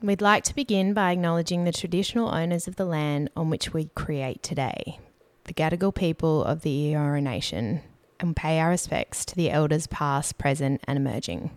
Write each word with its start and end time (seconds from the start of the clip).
We'd 0.00 0.22
like 0.22 0.44
to 0.44 0.54
begin 0.54 0.94
by 0.94 1.10
acknowledging 1.12 1.64
the 1.64 1.72
traditional 1.72 2.28
owners 2.32 2.68
of 2.68 2.76
the 2.76 2.84
land 2.84 3.30
on 3.36 3.50
which 3.50 3.72
we 3.72 3.86
create 3.96 4.42
today, 4.42 5.00
the 5.44 5.54
Gadigal 5.54 5.94
people 5.94 6.44
of 6.44 6.62
the 6.62 6.92
Eora 6.92 7.20
Nation, 7.22 7.80
and 8.20 8.36
pay 8.36 8.60
our 8.60 8.70
respects 8.70 9.24
to 9.26 9.34
the 9.34 9.50
elders 9.50 9.86
past, 9.88 10.38
present, 10.38 10.80
and 10.86 10.96
emerging. 10.96 11.50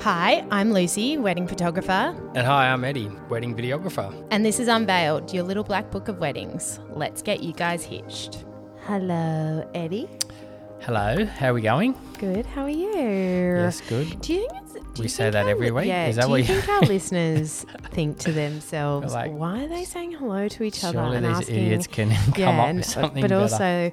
Hi, 0.00 0.44
I'm 0.50 0.72
Lucy, 0.72 1.16
wedding 1.18 1.46
photographer, 1.46 2.14
And 2.34 2.46
hi, 2.46 2.68
I'm 2.70 2.84
Eddie, 2.84 3.10
wedding 3.28 3.54
videographer. 3.54 4.12
and 4.30 4.44
this 4.44 4.58
is 4.58 4.68
Unveiled, 4.68 5.32
your 5.34 5.44
little 5.44 5.64
black 5.64 5.90
book 5.90 6.08
of 6.08 6.18
weddings. 6.18 6.80
Let's 6.90 7.20
get 7.22 7.42
you 7.42 7.52
guys 7.52 7.84
hitched. 7.84 8.44
Hello, 8.86 9.68
Eddie. 9.74 10.08
Hello, 10.80 11.24
how 11.24 11.48
are 11.50 11.54
we 11.54 11.62
going? 11.62 11.94
Good. 12.18 12.44
How 12.44 12.62
are 12.64 12.68
you? 12.70 12.90
Yes, 12.94 13.80
good. 13.82 14.20
Do 14.20 14.34
you 14.34 14.40
think 14.40 14.52
it's, 14.62 14.63
do 14.94 15.02
We 15.02 15.08
say 15.08 15.30
that 15.30 15.46
every 15.46 15.70
week? 15.70 15.86
Yeah. 15.86 16.06
Is 16.06 16.16
that 16.16 16.24
do 16.26 16.30
what 16.30 16.40
you 16.40 16.46
think 16.46 16.68
our 16.68 16.80
listeners 16.82 17.66
think 17.90 18.18
to 18.20 18.32
themselves, 18.32 19.12
Like, 19.12 19.32
why 19.32 19.64
are 19.64 19.68
they 19.68 19.84
saying 19.84 20.12
hello 20.12 20.48
to 20.48 20.62
each 20.62 20.82
other 20.84 20.98
Surely 20.98 21.16
and 21.16 21.26
these 21.26 21.36
asking? 21.38 21.56
idiots 21.56 21.86
can 21.86 22.10
come 22.14 22.34
yeah, 22.36 22.48
up 22.50 22.68
and- 22.68 22.78
with 22.78 22.86
something 22.86 23.20
but 23.22 23.30
better. 23.30 23.40
also, 23.42 23.92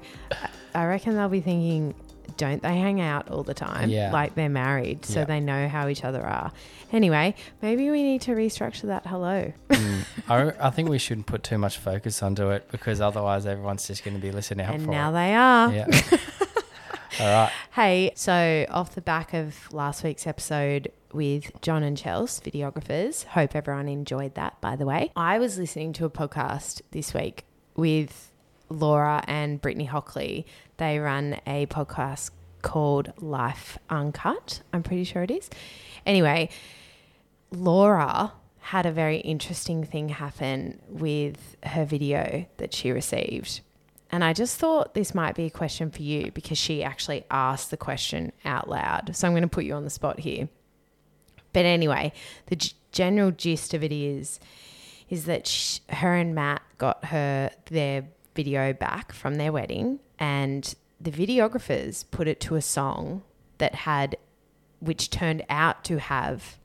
I 0.74 0.84
reckon 0.86 1.16
they'll 1.16 1.28
be 1.28 1.40
thinking, 1.40 1.94
don't 2.38 2.62
they 2.62 2.76
hang 2.78 3.00
out 3.00 3.28
all 3.30 3.42
the 3.42 3.52
time? 3.54 3.90
Yeah. 3.90 4.10
Like 4.10 4.34
they're 4.34 4.48
married, 4.48 5.04
so 5.04 5.20
Yeah. 5.20 5.24
they 5.26 5.40
know 5.40 5.68
how 5.68 5.88
each 5.88 6.02
other 6.04 6.24
are. 6.24 6.50
Anyway, 6.92 7.34
maybe 7.60 7.90
we 7.90 8.02
need 8.02 8.20
to 8.22 8.32
restructure 8.32 8.82
that 8.82 9.06
hello. 9.06 9.52
Mm, 9.68 10.04
I, 10.28 10.52
I 10.66 10.70
think 10.70 10.88
we 10.88 10.98
shouldn't 10.98 11.26
put 11.26 11.42
too 11.42 11.58
much 11.58 11.78
focus 11.78 12.22
onto 12.22 12.50
it 12.50 12.70
because 12.70 13.00
otherwise 13.00 13.46
everyone's 13.46 13.86
just 13.86 14.04
going 14.04 14.14
to 14.16 14.20
be 14.20 14.30
listening 14.30 14.64
out 14.66 14.72
for. 14.74 14.80
and 14.80 14.86
now 14.88 15.10
it. 15.10 15.12
they 15.12 15.34
are. 15.34 15.72
Yeah. 15.72 16.18
All 17.20 17.26
right. 17.26 17.52
Hey, 17.72 18.12
so 18.14 18.64
off 18.70 18.94
the 18.94 19.02
back 19.02 19.34
of 19.34 19.70
last 19.72 20.02
week's 20.02 20.26
episode 20.26 20.90
with 21.12 21.52
John 21.60 21.82
and 21.82 21.96
Chels, 21.96 22.40
videographers, 22.40 23.24
hope 23.24 23.54
everyone 23.54 23.88
enjoyed 23.88 24.34
that, 24.34 24.58
by 24.62 24.76
the 24.76 24.86
way. 24.86 25.12
I 25.14 25.38
was 25.38 25.58
listening 25.58 25.92
to 25.94 26.06
a 26.06 26.10
podcast 26.10 26.80
this 26.92 27.12
week 27.12 27.44
with 27.76 28.32
Laura 28.70 29.22
and 29.26 29.60
Brittany 29.60 29.84
Hockley. 29.84 30.46
They 30.78 30.98
run 30.98 31.38
a 31.46 31.66
podcast 31.66 32.30
called 32.62 33.12
Life 33.18 33.76
Uncut, 33.90 34.62
I'm 34.72 34.82
pretty 34.82 35.04
sure 35.04 35.22
it 35.22 35.30
is. 35.30 35.50
Anyway, 36.06 36.48
Laura 37.50 38.32
had 38.60 38.86
a 38.86 38.92
very 38.92 39.18
interesting 39.18 39.84
thing 39.84 40.08
happen 40.08 40.80
with 40.88 41.56
her 41.64 41.84
video 41.84 42.46
that 42.56 42.72
she 42.72 42.90
received. 42.90 43.60
And 44.12 44.22
I 44.22 44.34
just 44.34 44.58
thought 44.58 44.92
this 44.92 45.14
might 45.14 45.34
be 45.34 45.46
a 45.46 45.50
question 45.50 45.90
for 45.90 46.02
you 46.02 46.30
because 46.32 46.58
she 46.58 46.84
actually 46.84 47.24
asked 47.30 47.70
the 47.70 47.78
question 47.78 48.32
out 48.44 48.68
loud. 48.68 49.16
So 49.16 49.26
I'm 49.26 49.32
going 49.32 49.42
to 49.42 49.48
put 49.48 49.64
you 49.64 49.72
on 49.72 49.84
the 49.84 49.90
spot 49.90 50.20
here. 50.20 50.50
But 51.54 51.64
anyway, 51.64 52.12
the 52.46 52.56
g- 52.56 52.72
general 52.92 53.30
gist 53.30 53.72
of 53.72 53.82
it 53.82 53.92
is 53.92 54.38
is 55.08 55.24
that 55.26 55.80
her 55.90 56.14
and 56.14 56.34
Matt 56.34 56.62
got 56.78 57.06
her 57.06 57.50
their 57.66 58.04
video 58.34 58.72
back 58.72 59.12
from 59.12 59.34
their 59.34 59.52
wedding 59.52 59.98
and 60.18 60.74
the 60.98 61.10
videographers 61.10 62.04
put 62.10 62.26
it 62.28 62.40
to 62.40 62.54
a 62.54 62.62
song 62.62 63.22
that 63.58 63.74
had 63.74 64.16
which 64.80 65.10
turned 65.10 65.44
out 65.50 65.84
to 65.84 65.98
have 65.98 66.56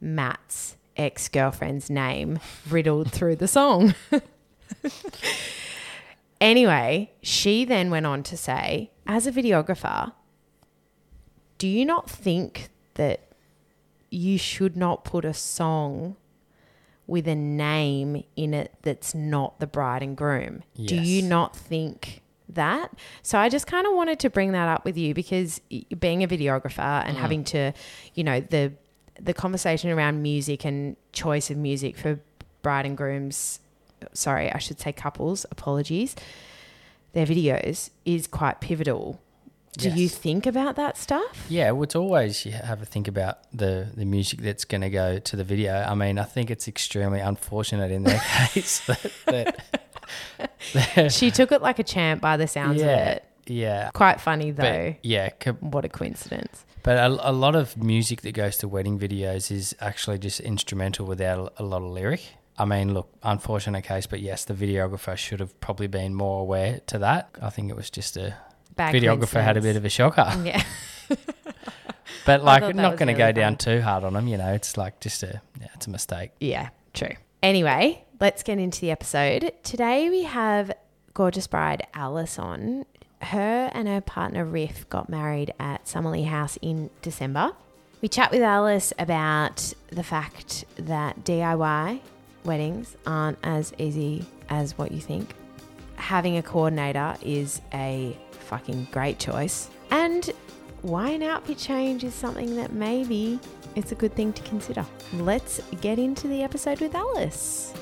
Matt's 0.00 0.76
ex-girlfriend's 0.96 1.88
name 1.88 2.38
riddled 2.68 3.10
through 3.10 3.36
the 3.36 3.48
song. 3.48 3.94
Anyway, 6.40 7.12
she 7.22 7.64
then 7.64 7.90
went 7.90 8.06
on 8.06 8.22
to 8.24 8.36
say, 8.36 8.90
as 9.06 9.26
a 9.26 9.32
videographer, 9.32 10.12
do 11.58 11.68
you 11.68 11.84
not 11.84 12.10
think 12.10 12.68
that 12.94 13.28
you 14.10 14.38
should 14.38 14.76
not 14.76 15.04
put 15.04 15.24
a 15.24 15.34
song 15.34 16.16
with 17.06 17.28
a 17.28 17.34
name 17.34 18.24
in 18.36 18.54
it 18.54 18.72
that's 18.82 19.14
not 19.14 19.60
the 19.60 19.66
bride 19.66 20.02
and 20.02 20.16
groom? 20.16 20.62
Do 20.76 20.96
you 20.96 21.22
not 21.22 21.56
think 21.56 22.22
that? 22.48 22.92
So 23.22 23.38
I 23.38 23.48
just 23.48 23.66
kind 23.66 23.86
of 23.86 23.94
wanted 23.94 24.18
to 24.20 24.30
bring 24.30 24.52
that 24.52 24.68
up 24.68 24.84
with 24.84 24.96
you 24.96 25.14
because 25.14 25.60
being 25.98 26.22
a 26.22 26.28
videographer 26.28 27.04
and 27.04 27.16
mm. 27.16 27.20
having 27.20 27.44
to, 27.44 27.72
you 28.14 28.24
know, 28.24 28.40
the 28.40 28.72
the 29.20 29.32
conversation 29.32 29.90
around 29.90 30.22
music 30.22 30.64
and 30.64 30.96
choice 31.12 31.48
of 31.48 31.56
music 31.56 31.96
for 31.96 32.18
bride 32.62 32.84
and 32.84 32.96
grooms 32.96 33.60
sorry, 34.12 34.50
I 34.52 34.58
should 34.58 34.80
say 34.80 34.92
couples, 34.92 35.46
apologies, 35.50 36.14
their 37.12 37.26
videos 37.26 37.90
is 38.04 38.26
quite 38.26 38.60
pivotal. 38.60 39.20
Do 39.76 39.88
you 39.90 40.08
think 40.08 40.46
about 40.46 40.76
that 40.76 40.96
stuff? 40.96 41.46
Yeah, 41.48 41.72
well, 41.72 41.82
it's 41.82 41.96
always 41.96 42.46
you 42.46 42.52
have 42.52 42.80
a 42.80 42.84
think 42.84 43.08
about 43.08 43.38
the 43.52 43.88
the 43.96 44.04
music 44.04 44.40
that's 44.40 44.64
going 44.64 44.82
to 44.82 44.90
go 44.90 45.18
to 45.18 45.36
the 45.36 45.42
video. 45.42 45.74
I 45.74 45.96
mean, 45.96 46.16
I 46.16 46.22
think 46.22 46.48
it's 46.50 46.68
extremely 46.68 47.18
unfortunate 47.18 47.90
in 47.90 48.04
their 48.04 48.20
case 48.52 48.86
that, 48.86 49.60
that 50.72 51.12
She 51.12 51.30
took 51.32 51.50
it 51.50 51.60
like 51.60 51.78
a 51.80 51.82
champ 51.82 52.20
by 52.20 52.36
the 52.36 52.46
sounds 52.46 52.80
of 52.80 52.86
yeah, 52.86 53.08
it. 53.10 53.24
yeah, 53.46 53.90
Quite 53.92 54.20
funny 54.20 54.52
though. 54.52 54.62
but 54.92 55.04
yeah, 55.04 55.30
co- 55.30 55.52
what 55.54 55.84
a 55.84 55.88
coincidence. 55.88 56.64
But 56.84 56.98
a, 56.98 57.30
a 57.30 57.32
lot 57.32 57.56
of 57.56 57.76
music 57.76 58.20
that 58.22 58.32
goes 58.32 58.56
to 58.58 58.68
wedding 58.68 58.98
videos 58.98 59.50
is 59.50 59.74
actually 59.80 60.18
just 60.18 60.38
instrumental 60.38 61.04
without 61.06 61.52
a, 61.58 61.62
a 61.62 61.64
lot 61.64 61.82
of 61.82 61.90
lyric. 61.90 62.22
I 62.56 62.64
mean, 62.64 62.94
look, 62.94 63.12
unfortunate 63.22 63.82
case, 63.82 64.06
but 64.06 64.20
yes, 64.20 64.44
the 64.44 64.54
videographer 64.54 65.16
should 65.16 65.40
have 65.40 65.58
probably 65.60 65.88
been 65.88 66.14
more 66.14 66.40
aware 66.40 66.80
to 66.86 66.98
that. 66.98 67.30
I 67.42 67.50
think 67.50 67.70
it 67.70 67.76
was 67.76 67.90
just 67.90 68.16
a 68.16 68.36
Bad 68.76 68.94
videographer 68.94 69.42
had 69.42 69.56
a 69.56 69.60
bit 69.60 69.76
of 69.76 69.84
a 69.84 69.88
shocker. 69.88 70.32
Yeah. 70.44 70.62
But 72.24 72.42
like, 72.42 72.62
not 72.74 72.96
going 72.96 73.08
to 73.08 73.14
really 73.14 73.18
go 73.18 73.32
down 73.32 73.56
funny. 73.56 73.78
too 73.78 73.82
hard 73.82 74.04
on 74.04 74.14
them. 74.14 74.28
You 74.28 74.38
know, 74.38 74.52
it's 74.52 74.76
like 74.76 75.00
just 75.00 75.22
a 75.22 75.40
yeah, 75.60 75.68
it's 75.74 75.86
a 75.86 75.90
mistake. 75.90 76.30
Yeah, 76.40 76.70
true. 76.92 77.14
Anyway, 77.42 78.04
let's 78.20 78.42
get 78.42 78.58
into 78.58 78.80
the 78.80 78.90
episode. 78.90 79.52
Today 79.62 80.08
we 80.08 80.22
have 80.22 80.72
gorgeous 81.12 81.46
bride 81.46 81.86
Alice 81.94 82.38
on. 82.38 82.86
Her 83.20 83.70
and 83.72 83.88
her 83.88 84.00
partner 84.00 84.44
Riff 84.44 84.88
got 84.90 85.08
married 85.08 85.54
at 85.58 85.88
Somerley 85.88 86.24
House 86.24 86.58
in 86.60 86.90
December. 87.00 87.52
We 88.02 88.08
chat 88.08 88.30
with 88.30 88.42
Alice 88.42 88.92
about 88.98 89.72
the 89.88 90.02
fact 90.02 90.66
that 90.76 91.24
DIY 91.24 92.00
weddings 92.44 92.96
aren't 93.06 93.38
as 93.42 93.72
easy 93.78 94.24
as 94.48 94.76
what 94.78 94.92
you 94.92 95.00
think. 95.00 95.34
Having 95.96 96.36
a 96.36 96.42
coordinator 96.42 97.16
is 97.22 97.60
a 97.72 98.16
fucking 98.30 98.88
great 98.90 99.18
choice. 99.18 99.70
And 99.90 100.30
why 100.82 101.10
an 101.10 101.22
outfit 101.22 101.58
change 101.58 102.04
is 102.04 102.14
something 102.14 102.56
that 102.56 102.72
maybe 102.72 103.40
it's 103.74 103.92
a 103.92 103.94
good 103.94 104.14
thing 104.14 104.32
to 104.34 104.42
consider. 104.42 104.84
Let's 105.14 105.60
get 105.80 105.98
into 105.98 106.28
the 106.28 106.42
episode 106.42 106.80
with 106.80 106.94
Alice. 106.94 107.72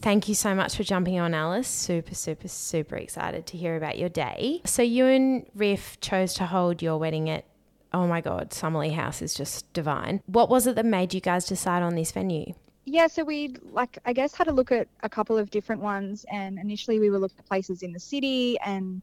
Thank 0.00 0.28
you 0.28 0.34
so 0.34 0.52
much 0.52 0.76
for 0.76 0.82
jumping 0.82 1.20
on, 1.20 1.32
Alice. 1.32 1.68
Super, 1.68 2.16
super, 2.16 2.48
super 2.48 2.96
excited 2.96 3.46
to 3.46 3.56
hear 3.56 3.76
about 3.76 3.98
your 3.98 4.08
day. 4.08 4.60
So, 4.64 4.82
you 4.82 5.06
and 5.06 5.46
Riff 5.54 6.00
chose 6.00 6.34
to 6.34 6.46
hold 6.46 6.82
your 6.82 6.98
wedding 6.98 7.30
at, 7.30 7.44
oh 7.92 8.06
my 8.06 8.20
God, 8.20 8.52
Somerley 8.52 8.90
House 8.90 9.22
is 9.22 9.34
just 9.34 9.70
divine. 9.72 10.22
What 10.26 10.48
was 10.48 10.66
it 10.66 10.76
that 10.76 10.86
made 10.86 11.14
you 11.14 11.20
guys 11.20 11.46
decide 11.46 11.82
on 11.82 11.94
this 11.94 12.12
venue? 12.12 12.54
Yeah, 12.84 13.06
so 13.06 13.22
we 13.22 13.54
like 13.62 13.98
I 14.04 14.12
guess 14.12 14.34
had 14.34 14.48
a 14.48 14.52
look 14.52 14.72
at 14.72 14.88
a 15.02 15.08
couple 15.08 15.38
of 15.38 15.50
different 15.50 15.82
ones, 15.82 16.26
and 16.30 16.58
initially 16.58 16.98
we 16.98 17.10
were 17.10 17.18
looking 17.18 17.38
at 17.38 17.46
places 17.46 17.82
in 17.82 17.92
the 17.92 18.00
city, 18.00 18.58
and 18.64 19.02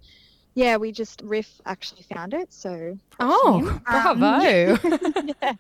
yeah, 0.54 0.76
we 0.76 0.92
just 0.92 1.22
Riff 1.24 1.62
actually 1.66 2.04
found 2.04 2.34
it. 2.34 2.52
So 2.52 2.98
Oh. 3.20 3.80
Um, 3.88 4.20
bravo. 4.20 4.78
yeah, 5.42 5.54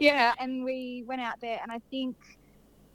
yeah, 0.00 0.32
and 0.38 0.64
we 0.64 1.04
went 1.06 1.20
out 1.20 1.40
there, 1.40 1.60
and 1.62 1.70
I 1.70 1.80
think 1.90 2.16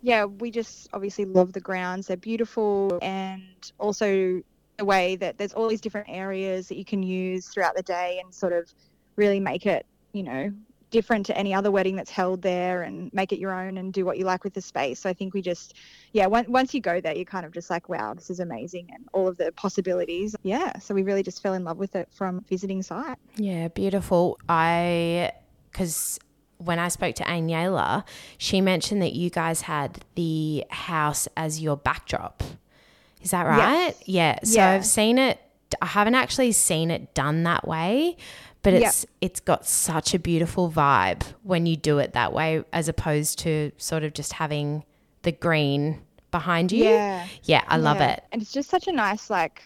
yeah, 0.01 0.25
we 0.25 0.51
just 0.51 0.89
obviously 0.93 1.25
love 1.25 1.53
the 1.53 1.61
grounds. 1.61 2.07
They're 2.07 2.17
beautiful, 2.17 2.99
and 3.01 3.43
also 3.79 4.41
the 4.77 4.85
way 4.85 5.15
that 5.15 5.37
there's 5.37 5.53
all 5.53 5.69
these 5.69 5.79
different 5.79 6.09
areas 6.09 6.67
that 6.67 6.77
you 6.77 6.85
can 6.85 7.01
use 7.01 7.47
throughout 7.47 7.75
the 7.75 7.83
day, 7.83 8.19
and 8.23 8.33
sort 8.33 8.51
of 8.53 8.71
really 9.15 9.39
make 9.39 9.65
it 9.65 9.85
you 10.13 10.23
know 10.23 10.51
different 10.95 11.25
to 11.25 11.37
any 11.37 11.53
other 11.53 11.71
wedding 11.71 11.97
that's 11.97 12.09
held 12.09 12.41
there 12.41 12.83
and 12.83 13.13
make 13.13 13.33
it 13.33 13.37
your 13.37 13.51
own 13.51 13.77
and 13.77 13.91
do 13.91 14.05
what 14.05 14.17
you 14.17 14.23
like 14.23 14.45
with 14.45 14.53
the 14.53 14.61
space. 14.61 14.99
So 14.99 15.09
I 15.09 15.13
think 15.13 15.33
we 15.33 15.41
just, 15.41 15.73
yeah, 16.13 16.25
once 16.25 16.47
once 16.47 16.73
you 16.73 16.79
go 16.79 17.01
there, 17.01 17.13
you're 17.13 17.25
kind 17.25 17.45
of 17.45 17.51
just 17.51 17.69
like, 17.69 17.89
wow, 17.89 18.13
this 18.13 18.29
is 18.29 18.39
amazing 18.39 18.89
and 18.93 19.05
all 19.11 19.27
of 19.27 19.35
the 19.35 19.51
possibilities. 19.53 20.37
Yeah. 20.43 20.79
So 20.79 20.95
we 20.95 21.03
really 21.03 21.21
just 21.21 21.41
fell 21.43 21.53
in 21.53 21.65
love 21.65 21.77
with 21.77 21.97
it 21.97 22.07
from 22.13 22.45
visiting 22.47 22.81
site. 22.81 23.17
Yeah, 23.35 23.67
beautiful. 23.67 24.39
I, 24.47 25.33
because 25.69 26.17
when 26.59 26.79
I 26.79 26.87
spoke 26.87 27.15
to 27.15 27.23
Aniella, 27.23 28.05
she 28.37 28.61
mentioned 28.61 29.01
that 29.01 29.13
you 29.13 29.29
guys 29.29 29.61
had 29.61 30.05
the 30.15 30.63
house 30.69 31.27
as 31.35 31.61
your 31.61 31.75
backdrop. 31.75 32.41
Is 33.21 33.31
that 33.31 33.45
right? 33.45 33.95
Yeah. 34.05 34.39
So 34.43 34.59
Yeah. 34.59 34.69
I've 34.71 34.85
seen 34.85 35.17
it. 35.17 35.41
I 35.81 35.87
haven't 35.87 36.15
actually 36.15 36.53
seen 36.53 36.89
it 36.89 37.13
done 37.13 37.43
that 37.43 37.67
way, 37.67 38.15
but 38.65 38.73
it's 38.73 39.05
it's 39.21 39.39
got 39.39 39.65
such 39.65 40.13
a 40.13 40.19
beautiful 40.19 40.69
vibe 40.69 41.23
when 41.43 41.65
you 41.65 41.75
do 41.77 41.99
it 41.99 42.13
that 42.13 42.33
way, 42.33 42.63
as 42.73 42.89
opposed 42.89 43.39
to 43.39 43.71
sort 43.77 44.03
of 44.03 44.13
just 44.13 44.33
having 44.33 44.83
the 45.21 45.31
green 45.31 46.01
behind 46.31 46.71
you. 46.71 46.83
Yeah. 46.83 47.27
Yeah, 47.43 47.63
I 47.67 47.77
love 47.77 47.97
Yeah. 47.97 48.13
it. 48.13 48.23
And 48.31 48.41
it's 48.41 48.51
just 48.51 48.69
such 48.69 48.87
a 48.87 48.91
nice, 48.91 49.29
like, 49.29 49.63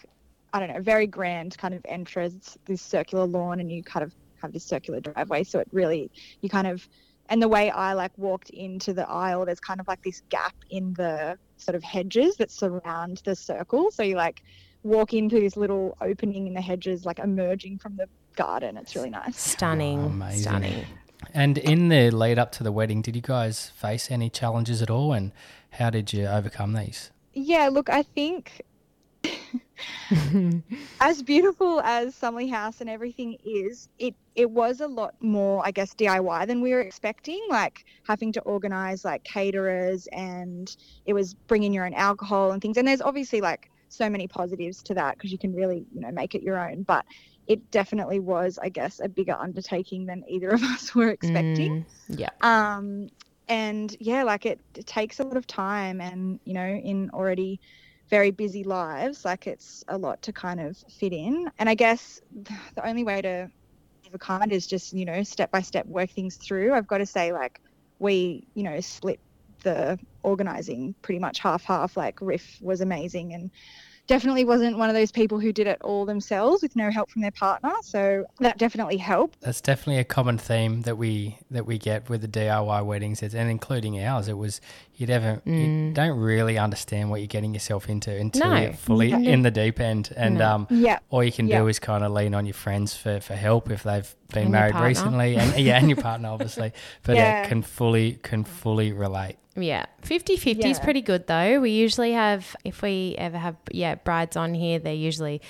I 0.52 0.60
don't 0.60 0.72
know, 0.72 0.80
very 0.80 1.06
grand 1.06 1.58
kind 1.58 1.74
of 1.74 1.80
entrance, 1.88 2.56
this 2.66 2.80
circular 2.80 3.26
lawn, 3.26 3.58
and 3.58 3.72
you 3.72 3.82
kind 3.82 4.04
of 4.04 4.14
have 4.40 4.52
this 4.52 4.64
circular 4.64 5.00
driveway. 5.00 5.42
So 5.44 5.58
it 5.58 5.68
really, 5.72 6.10
you 6.42 6.48
kind 6.48 6.66
of, 6.66 6.88
and 7.28 7.42
the 7.42 7.48
way 7.48 7.70
I 7.70 7.94
like 7.94 8.12
walked 8.16 8.50
into 8.50 8.92
the 8.92 9.08
aisle, 9.08 9.44
there's 9.46 9.60
kind 9.60 9.80
of 9.80 9.88
like 9.88 10.02
this 10.02 10.22
gap 10.28 10.54
in 10.70 10.94
the 10.94 11.38
sort 11.56 11.74
of 11.74 11.82
hedges 11.82 12.36
that 12.36 12.50
surround 12.50 13.22
the 13.24 13.34
circle. 13.34 13.90
So 13.90 14.02
you 14.02 14.16
like 14.16 14.42
walk 14.82 15.12
into 15.12 15.40
this 15.40 15.56
little 15.56 15.96
opening 16.00 16.46
in 16.46 16.54
the 16.54 16.60
hedges, 16.60 17.04
like 17.04 17.18
emerging 17.18 17.78
from 17.78 17.96
the 17.96 18.06
garden. 18.36 18.76
It's 18.76 18.94
really 18.94 19.10
nice. 19.10 19.40
Stunning. 19.40 20.00
Oh, 20.00 20.06
amazing. 20.06 20.42
Stunning. 20.42 20.84
And 21.34 21.58
in 21.58 21.88
the 21.88 22.10
lead 22.10 22.38
up 22.38 22.52
to 22.52 22.64
the 22.64 22.72
wedding, 22.72 23.02
did 23.02 23.14
you 23.14 23.22
guys 23.22 23.68
face 23.70 24.10
any 24.10 24.30
challenges 24.30 24.80
at 24.82 24.90
all? 24.90 25.12
And 25.12 25.32
how 25.72 25.90
did 25.90 26.12
you 26.12 26.26
overcome 26.26 26.72
these? 26.72 27.10
Yeah, 27.34 27.68
look, 27.68 27.88
I 27.88 28.02
think 28.02 28.62
as 31.00 31.22
beautiful 31.22 31.80
as 31.82 32.14
Sumley 32.14 32.50
House 32.50 32.80
and 32.80 32.90
everything 32.90 33.36
is, 33.44 33.88
it 33.98 34.14
it 34.34 34.50
was 34.50 34.80
a 34.80 34.86
lot 34.86 35.14
more, 35.20 35.62
I 35.64 35.70
guess, 35.70 35.94
DIY 35.94 36.46
than 36.46 36.60
we 36.60 36.72
were 36.72 36.80
expecting. 36.80 37.40
Like 37.48 37.84
having 38.06 38.32
to 38.32 38.40
organize 38.42 39.04
like 39.04 39.24
caterers, 39.24 40.08
and 40.12 40.74
it 41.06 41.12
was 41.12 41.34
bringing 41.34 41.72
your 41.72 41.86
own 41.86 41.94
alcohol 41.94 42.52
and 42.52 42.60
things. 42.62 42.76
And 42.76 42.86
there's 42.86 43.02
obviously 43.02 43.40
like 43.40 43.70
so 43.88 44.08
many 44.08 44.28
positives 44.28 44.82
to 44.84 44.94
that 44.94 45.16
because 45.16 45.32
you 45.32 45.38
can 45.38 45.54
really, 45.54 45.84
you 45.92 46.00
know, 46.00 46.10
make 46.10 46.34
it 46.34 46.42
your 46.42 46.58
own. 46.58 46.82
But 46.82 47.04
it 47.50 47.68
definitely 47.72 48.20
was, 48.20 48.60
I 48.62 48.68
guess, 48.68 49.00
a 49.02 49.08
bigger 49.08 49.32
undertaking 49.32 50.06
than 50.06 50.22
either 50.28 50.50
of 50.50 50.62
us 50.74 50.94
were 50.94 51.08
expecting. 51.10 51.84
Mm, 52.08 52.20
yeah. 52.20 52.28
Um, 52.42 53.08
and 53.48 53.96
yeah, 53.98 54.22
like 54.22 54.46
it, 54.46 54.60
it 54.76 54.86
takes 54.86 55.18
a 55.18 55.24
lot 55.24 55.36
of 55.36 55.48
time, 55.48 56.00
and 56.00 56.38
you 56.44 56.54
know, 56.54 56.64
in 56.64 57.10
already 57.10 57.58
very 58.08 58.30
busy 58.30 58.62
lives, 58.62 59.24
like 59.24 59.48
it's 59.48 59.84
a 59.88 59.98
lot 59.98 60.22
to 60.22 60.32
kind 60.32 60.60
of 60.60 60.76
fit 60.76 61.12
in. 61.12 61.50
And 61.58 61.68
I 61.68 61.74
guess 61.74 62.20
the 62.76 62.88
only 62.88 63.02
way 63.02 63.20
to 63.20 63.50
overcome 64.06 64.42
it 64.42 64.52
is 64.52 64.68
just 64.68 64.92
you 64.92 65.04
know 65.04 65.24
step 65.24 65.50
by 65.50 65.62
step 65.62 65.86
work 65.86 66.10
things 66.10 66.36
through. 66.36 66.72
I've 66.72 66.86
got 66.86 66.98
to 66.98 67.06
say, 67.06 67.32
like 67.32 67.60
we, 67.98 68.46
you 68.54 68.62
know, 68.62 68.78
split 68.78 69.18
the 69.64 69.98
organizing 70.22 70.94
pretty 71.02 71.18
much 71.18 71.40
half 71.40 71.64
half. 71.64 71.96
Like 71.96 72.20
Riff 72.20 72.58
was 72.60 72.80
amazing 72.80 73.34
and 73.34 73.50
definitely 74.06 74.44
wasn't 74.44 74.76
one 74.76 74.88
of 74.88 74.94
those 74.94 75.12
people 75.12 75.38
who 75.38 75.52
did 75.52 75.66
it 75.66 75.80
all 75.82 76.04
themselves 76.04 76.62
with 76.62 76.74
no 76.76 76.90
help 76.90 77.10
from 77.10 77.22
their 77.22 77.30
partner. 77.30 77.70
So 77.82 78.24
that 78.40 78.58
definitely 78.58 78.96
helped. 78.96 79.40
That's 79.40 79.60
definitely 79.60 79.98
a 79.98 80.04
common 80.04 80.38
theme 80.38 80.82
that 80.82 80.96
we 80.98 81.38
that 81.50 81.66
we 81.66 81.78
get 81.78 82.08
with 82.08 82.20
the 82.22 82.28
DIY 82.28 82.84
weddings, 82.84 83.22
and 83.22 83.50
including 83.50 84.02
ours. 84.04 84.28
It 84.28 84.36
was 84.38 84.60
you 84.96 85.06
never 85.06 85.40
you 85.44 85.52
Mm. 85.52 85.94
don't 85.94 86.18
really 86.18 86.58
understand 86.58 87.10
what 87.10 87.20
you're 87.20 87.26
getting 87.26 87.54
yourself 87.54 87.88
into 87.88 88.14
until 88.14 88.50
No. 88.50 88.60
you're 88.60 88.72
fully 88.72 89.12
No. 89.12 89.18
in 89.30 89.42
the 89.42 89.50
deep 89.50 89.80
end, 89.80 90.12
and 90.16 90.36
No. 90.38 90.50
um, 90.54 90.66
Yeah. 90.70 90.98
all 91.10 91.22
you 91.24 91.32
can 91.32 91.48
Yeah. 91.48 91.60
do 91.60 91.68
is 91.68 91.78
kind 91.78 92.04
of 92.04 92.12
lean 92.12 92.34
on 92.34 92.46
your 92.46 92.54
friends 92.54 92.94
for, 92.96 93.20
for 93.20 93.34
help 93.34 93.70
if 93.70 93.82
they've 93.82 94.14
been 94.32 94.44
And 94.44 94.52
married 94.52 94.74
recently, 94.76 95.36
and 95.36 95.58
yeah, 95.58 95.78
and 95.78 95.88
your 95.88 95.96
partner 96.00 96.28
obviously, 96.28 96.72
but 97.04 97.16
Yeah. 97.16 97.44
it 97.44 97.48
can 97.48 97.62
fully 97.62 98.18
can 98.22 98.44
fully 98.44 98.92
relate. 98.92 99.36
Yeah. 99.62 99.86
50 100.02 100.36
50 100.36 100.70
is 100.70 100.78
pretty 100.80 101.02
good 101.02 101.26
though. 101.26 101.60
We 101.60 101.70
usually 101.70 102.12
have, 102.12 102.56
if 102.64 102.82
we 102.82 103.14
ever 103.18 103.38
have, 103.38 103.56
yeah, 103.70 103.94
brides 103.96 104.36
on 104.36 104.54
here, 104.54 104.78
they're 104.78 104.92
usually, 104.94 105.40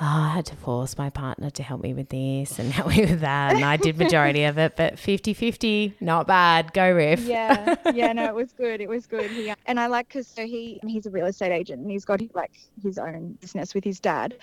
oh, 0.00 0.04
I 0.06 0.28
had 0.30 0.46
to 0.46 0.56
force 0.56 0.96
my 0.96 1.10
partner 1.10 1.50
to 1.50 1.62
help 1.62 1.82
me 1.82 1.92
with 1.94 2.08
this 2.08 2.58
and 2.58 2.72
help 2.72 2.88
me 2.96 3.00
with 3.04 3.20
that. 3.20 3.54
And 3.54 3.64
I 3.64 3.76
did 3.76 3.98
majority 3.98 4.44
of 4.44 4.58
it, 4.58 4.76
but 4.76 4.98
50 4.98 5.34
50, 5.34 5.96
not 6.00 6.26
bad. 6.26 6.72
Go 6.72 6.90
riff. 6.92 7.20
yeah 7.20 7.74
yeah 7.94 8.12
no 8.12 8.24
it 8.26 8.34
was 8.34 8.52
good 8.52 8.80
it 8.80 8.88
was 8.88 9.06
good 9.06 9.30
he, 9.30 9.50
uh, 9.50 9.54
and 9.66 9.80
i 9.80 9.86
like 9.86 10.06
because 10.08 10.26
so 10.26 10.46
he 10.46 10.78
he's 10.86 11.06
a 11.06 11.10
real 11.10 11.26
estate 11.26 11.52
agent 11.52 11.82
and 11.82 11.90
he's 11.90 12.04
got 12.04 12.20
like 12.34 12.52
his 12.82 12.98
own 12.98 13.32
business 13.40 13.74
with 13.74 13.82
his 13.84 13.98
dad 14.00 14.36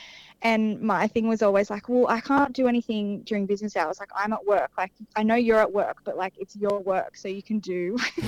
and 0.44 0.80
my 0.82 1.08
thing 1.08 1.28
was 1.28 1.42
always 1.42 1.70
like 1.70 1.90
well 1.90 2.08
i 2.08 2.20
can't 2.20 2.54
do 2.54 2.68
anything 2.68 3.22
during 3.22 3.46
business 3.46 3.76
hours 3.76 4.00
like 4.00 4.10
i'm 4.16 4.34
at 4.34 4.46
work 4.46 4.70
like 4.78 4.92
i 5.16 5.24
know 5.24 5.36
you're 5.36 5.60
at 5.60 5.72
work 5.72 5.98
but 6.04 6.16
like 6.16 6.34
it's 6.38 6.56
your 6.56 6.80
work 6.80 7.16
so 7.18 7.28
you 7.28 7.42
can 7.42 7.60
do 7.60 7.98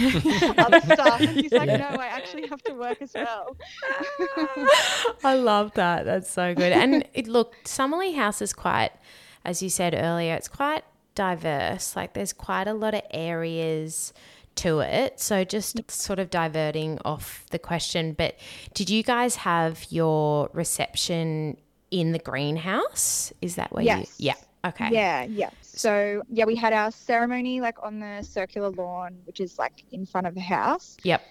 other 0.58 0.82
stuff 0.94 1.22
and 1.22 1.40
he's 1.40 1.52
like 1.52 1.68
no 1.68 1.98
i 2.00 2.08
actually 2.08 2.48
have 2.48 2.62
to 2.64 2.74
work 2.74 3.00
as 3.02 3.12
well 3.14 3.56
I 5.24 5.36
love 5.36 5.74
that. 5.74 6.06
That's 6.06 6.30
so 6.30 6.54
good. 6.54 6.72
And 6.72 7.08
it 7.14 7.28
look, 7.28 7.56
Somerley 7.66 8.14
House 8.14 8.42
is 8.42 8.54
quite, 8.54 8.92
as 9.46 9.62
you 9.62 9.70
said 9.70 9.94
earlier, 9.94 10.36
it's 10.36 10.48
quite 10.48 10.84
diverse. 11.16 11.96
Like 11.96 12.14
there's 12.14 12.34
quite 12.34 12.68
a 12.68 12.74
lot 12.74 12.94
of 12.94 13.02
areas 13.12 14.14
to 14.56 14.80
it. 14.80 15.20
So 15.20 15.44
just 15.44 15.90
sort 15.90 16.20
of 16.20 16.30
diverting 16.30 17.00
off 17.06 17.46
the 17.52 17.60
question, 17.60 18.14
but 18.14 18.36
did 18.74 18.90
you 18.90 19.04
guys 19.04 19.38
have 19.38 19.86
your 19.90 20.50
reception 20.54 21.58
in 21.92 22.12
the 22.12 22.20
greenhouse? 22.20 23.34
Is 23.42 23.56
that 23.56 23.72
where 23.72 23.84
Yes. 23.84 24.16
you? 24.20 24.28
Yeah. 24.28 24.70
Okay. 24.70 24.90
Yeah, 24.92 25.24
yeah. 25.24 25.50
So 25.62 26.22
yeah, 26.30 26.46
we 26.46 26.56
had 26.56 26.74
our 26.74 26.92
ceremony 26.92 27.62
like 27.62 27.82
on 27.82 28.00
the 28.00 28.22
circular 28.24 28.70
lawn, 28.70 29.18
which 29.26 29.40
is 29.40 29.58
like 29.58 29.86
in 29.92 30.06
front 30.06 30.28
of 30.28 30.36
the 30.36 30.42
house. 30.42 30.98
Yep. 31.04 31.22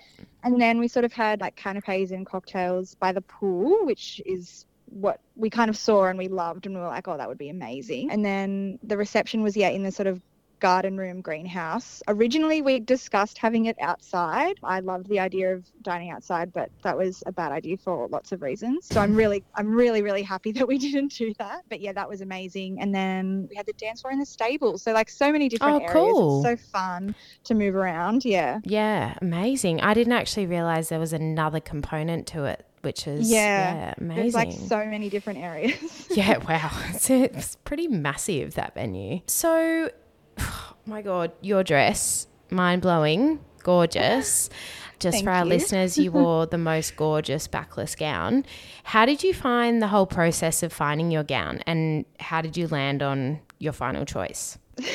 And 0.45 0.61
then 0.61 0.79
we 0.79 0.89
sort 0.89 1.05
of 1.05 1.13
had 1.13 1.41
like 1.41 1.55
canapes 1.55 2.11
and 2.11 2.25
cocktails 2.25 2.95
by 2.95 3.13
the 3.13 3.21
pool, 3.21 3.85
which 3.85 4.23
is 4.25 4.65
what 4.87 5.21
we 5.37 5.51
kind 5.51 5.69
of 5.69 5.77
saw 5.77 6.07
and 6.07 6.19
we 6.19 6.29
loved 6.29 6.65
and 6.65 6.75
we 6.75 6.81
were 6.81 6.87
like, 6.87 7.07
oh, 7.07 7.19
that 7.19 7.29
would 7.29 7.37
be 7.37 7.51
amazing. 7.51 8.11
And 8.11 8.25
then 8.25 8.79
the 8.83 8.97
reception 8.97 9.43
was 9.43 9.57
yeah 9.57 9.69
in 9.69 9.83
the 9.83 9.93
sort 9.93 10.07
of 10.07 10.23
garden 10.61 10.97
room 10.97 11.21
greenhouse. 11.21 12.03
Originally 12.09 12.63
we 12.63 12.81
discussed 12.81 13.39
having 13.39 13.67
it 13.67 13.77
outside. 13.81 14.55
I 14.63 14.81
loved 14.81 15.09
the 15.09 15.21
idea 15.21 15.55
of 15.55 15.65
dining 15.83 16.11
outside, 16.11 16.53
but 16.53 16.71
that 16.83 16.97
was 16.97 17.23
a 17.27 17.33
bad 17.33 17.53
idea 17.53 17.77
for 17.77 18.09
lots 18.09 18.33
of 18.33 18.43
reasons. 18.43 18.87
So 18.87 19.01
I'm 19.01 19.15
really 19.15 19.45
I'm 19.55 19.69
really 19.71 20.03
really 20.03 20.23
happy 20.23 20.53
that 20.59 20.67
we 20.67 20.79
didn't 20.79 21.13
do 21.13 21.33
that. 21.39 21.63
But 21.69 21.81
yeah, 21.81 21.93
that 21.93 22.09
was 22.09 22.21
amazing. 22.21 22.81
And 22.81 22.95
then 22.95 23.47
we 23.51 23.57
had 23.57 23.67
the 23.67 23.73
dance 23.75 24.03
floor 24.03 24.13
in 24.13 24.19
the 24.19 24.27
stable. 24.27 24.79
So 24.79 24.93
like 24.93 25.11
so 25.11 25.31
many 25.33 25.49
different 25.49 25.83
Oh, 25.83 25.87
areas. 25.87 25.93
cool. 25.93 26.45
It's 26.47 26.63
so 26.63 26.71
fun 26.73 27.15
to 27.45 27.55
move 27.55 27.75
around. 27.75 28.25
Yeah. 28.25 28.61
Yeah. 28.65 29.15
Amazing. 29.21 29.81
I 29.81 29.95
didn't 29.95 30.13
actually 30.13 30.47
realize 30.47 30.89
there 30.89 30.99
was 30.99 31.13
another 31.13 31.61
component 31.61 32.27
to 32.29 32.45
it, 32.45 32.65
which 32.83 33.07
is 33.07 33.31
Yeah. 33.31 33.75
yeah 33.75 33.95
amazing. 33.99 34.23
There's 34.23 34.35
like 34.35 34.53
so 34.53 34.85
many 34.87 35.09
different 35.09 35.39
areas. 35.41 36.07
Yeah, 36.11 36.39
wow. 36.49 36.71
It's, 36.91 37.11
it's 37.11 37.57
pretty 37.57 37.87
massive, 37.87 38.55
that 38.55 38.75
venue. 38.75 39.21
So, 39.27 39.91
oh 40.39 40.75
my 40.87 41.03
God, 41.03 41.33
your 41.41 41.63
dress, 41.65 42.27
mind 42.51 42.83
blowing, 42.83 43.41
gorgeous. 43.63 44.51
Just 44.99 45.17
Thank 45.17 45.25
for 45.25 45.31
our 45.31 45.45
you. 45.45 45.51
listeners, 45.51 45.97
you 45.97 46.11
wore 46.13 46.47
the 46.47 46.59
most 46.59 46.97
gorgeous 46.97 47.47
backless 47.47 47.95
gown. 47.95 48.45
How 48.83 49.07
did 49.07 49.23
you 49.23 49.33
find 49.33 49.81
the 49.81 49.89
whole 49.89 50.07
process 50.07 50.63
of 50.63 50.73
finding 50.73 51.11
your 51.11 51.23
gown 51.23 51.61
and 51.67 52.05
how 52.19 52.41
did 52.41 52.57
you 52.57 52.67
land 52.67 53.03
on 53.03 53.41
your 53.59 53.73
final 53.73 54.05
choice? 54.05 54.59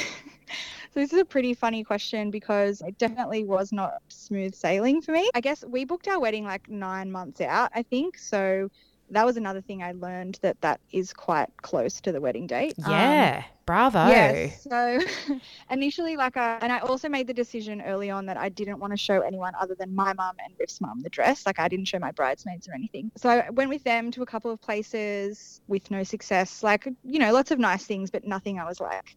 So 0.94 1.00
this 1.00 1.12
is 1.12 1.19
a 1.19 1.25
pretty 1.25 1.56
funny 1.56 1.84
question 1.84 2.29
because 2.29 2.82
it 2.82 3.00
definitely 3.00 3.46
was 3.46 3.72
not 3.72 3.94
smooth 4.10 4.53
sailing 4.53 5.01
for 5.01 5.12
me. 5.12 5.27
I 5.34 5.41
guess 5.41 5.65
we 5.65 5.86
booked 5.86 6.08
our 6.08 6.20
wedding 6.20 6.44
like 6.44 6.70
nine 6.70 7.12
months 7.12 7.41
out, 7.41 7.72
I 7.74 7.82
think. 7.82 8.20
So 8.20 8.70
that 9.13 9.25
was 9.25 9.38
another 9.38 9.62
thing 9.62 9.82
I 9.82 9.93
learned 9.93 10.39
that 10.41 10.60
that 10.62 10.79
is 10.91 11.13
quite 11.13 11.50
close 11.62 12.01
to 12.01 12.12
the 12.12 12.22
wedding 12.22 12.48
date. 12.48 12.74
Um, 12.84 12.91
Yeah, 12.91 13.43
bravo. 13.65 14.08
Yes. 14.08 14.63
So 14.63 15.00
initially, 15.70 16.17
like, 16.17 16.38
I, 16.38 16.58
and 16.62 16.72
I 16.72 16.79
also 16.79 17.10
made 17.10 17.27
the 17.27 17.34
decision 17.34 17.82
early 17.82 18.10
on 18.10 18.25
that 18.25 18.38
I 18.38 18.50
didn't 18.50 18.79
want 18.79 18.91
to 18.91 18.98
show 18.98 19.22
anyone 19.22 19.53
other 19.60 19.75
than 19.75 19.93
my 19.96 20.13
mum 20.13 20.36
and 20.43 20.53
Riff's 20.60 20.82
mum 20.82 21.01
the 21.01 21.10
dress. 21.10 21.46
Like, 21.46 21.60
I 21.60 21.67
didn't 21.67 21.88
show 21.88 22.00
my 22.00 22.12
bridesmaids 22.12 22.67
or 22.67 22.74
anything. 22.74 23.12
So 23.15 23.29
I 23.29 23.50
went 23.50 23.70
with 23.70 23.84
them 23.84 24.12
to 24.12 24.22
a 24.22 24.25
couple 24.25 24.51
of 24.51 24.62
places 24.62 25.62
with 25.67 25.89
no 25.91 26.03
success. 26.03 26.63
Like, 26.63 26.88
you 27.03 27.20
know, 27.20 27.32
lots 27.34 27.51
of 27.51 27.60
nice 27.60 27.86
things, 27.86 28.12
but 28.12 28.25
nothing 28.25 28.60
I 28.60 28.65
was 28.65 28.79
like, 28.79 29.15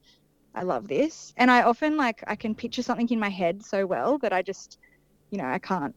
I 0.54 0.62
love 0.62 0.88
this. 0.88 1.34
And 1.36 1.50
I 1.50 1.62
often, 1.62 1.96
like, 1.96 2.22
I 2.26 2.36
can 2.36 2.54
picture 2.54 2.82
something 2.82 3.08
in 3.10 3.20
my 3.20 3.28
head 3.28 3.64
so 3.64 3.86
well 3.86 4.18
that 4.18 4.32
I 4.32 4.42
just, 4.42 4.78
you 5.30 5.38
know, 5.38 5.46
I 5.46 5.58
can't, 5.58 5.94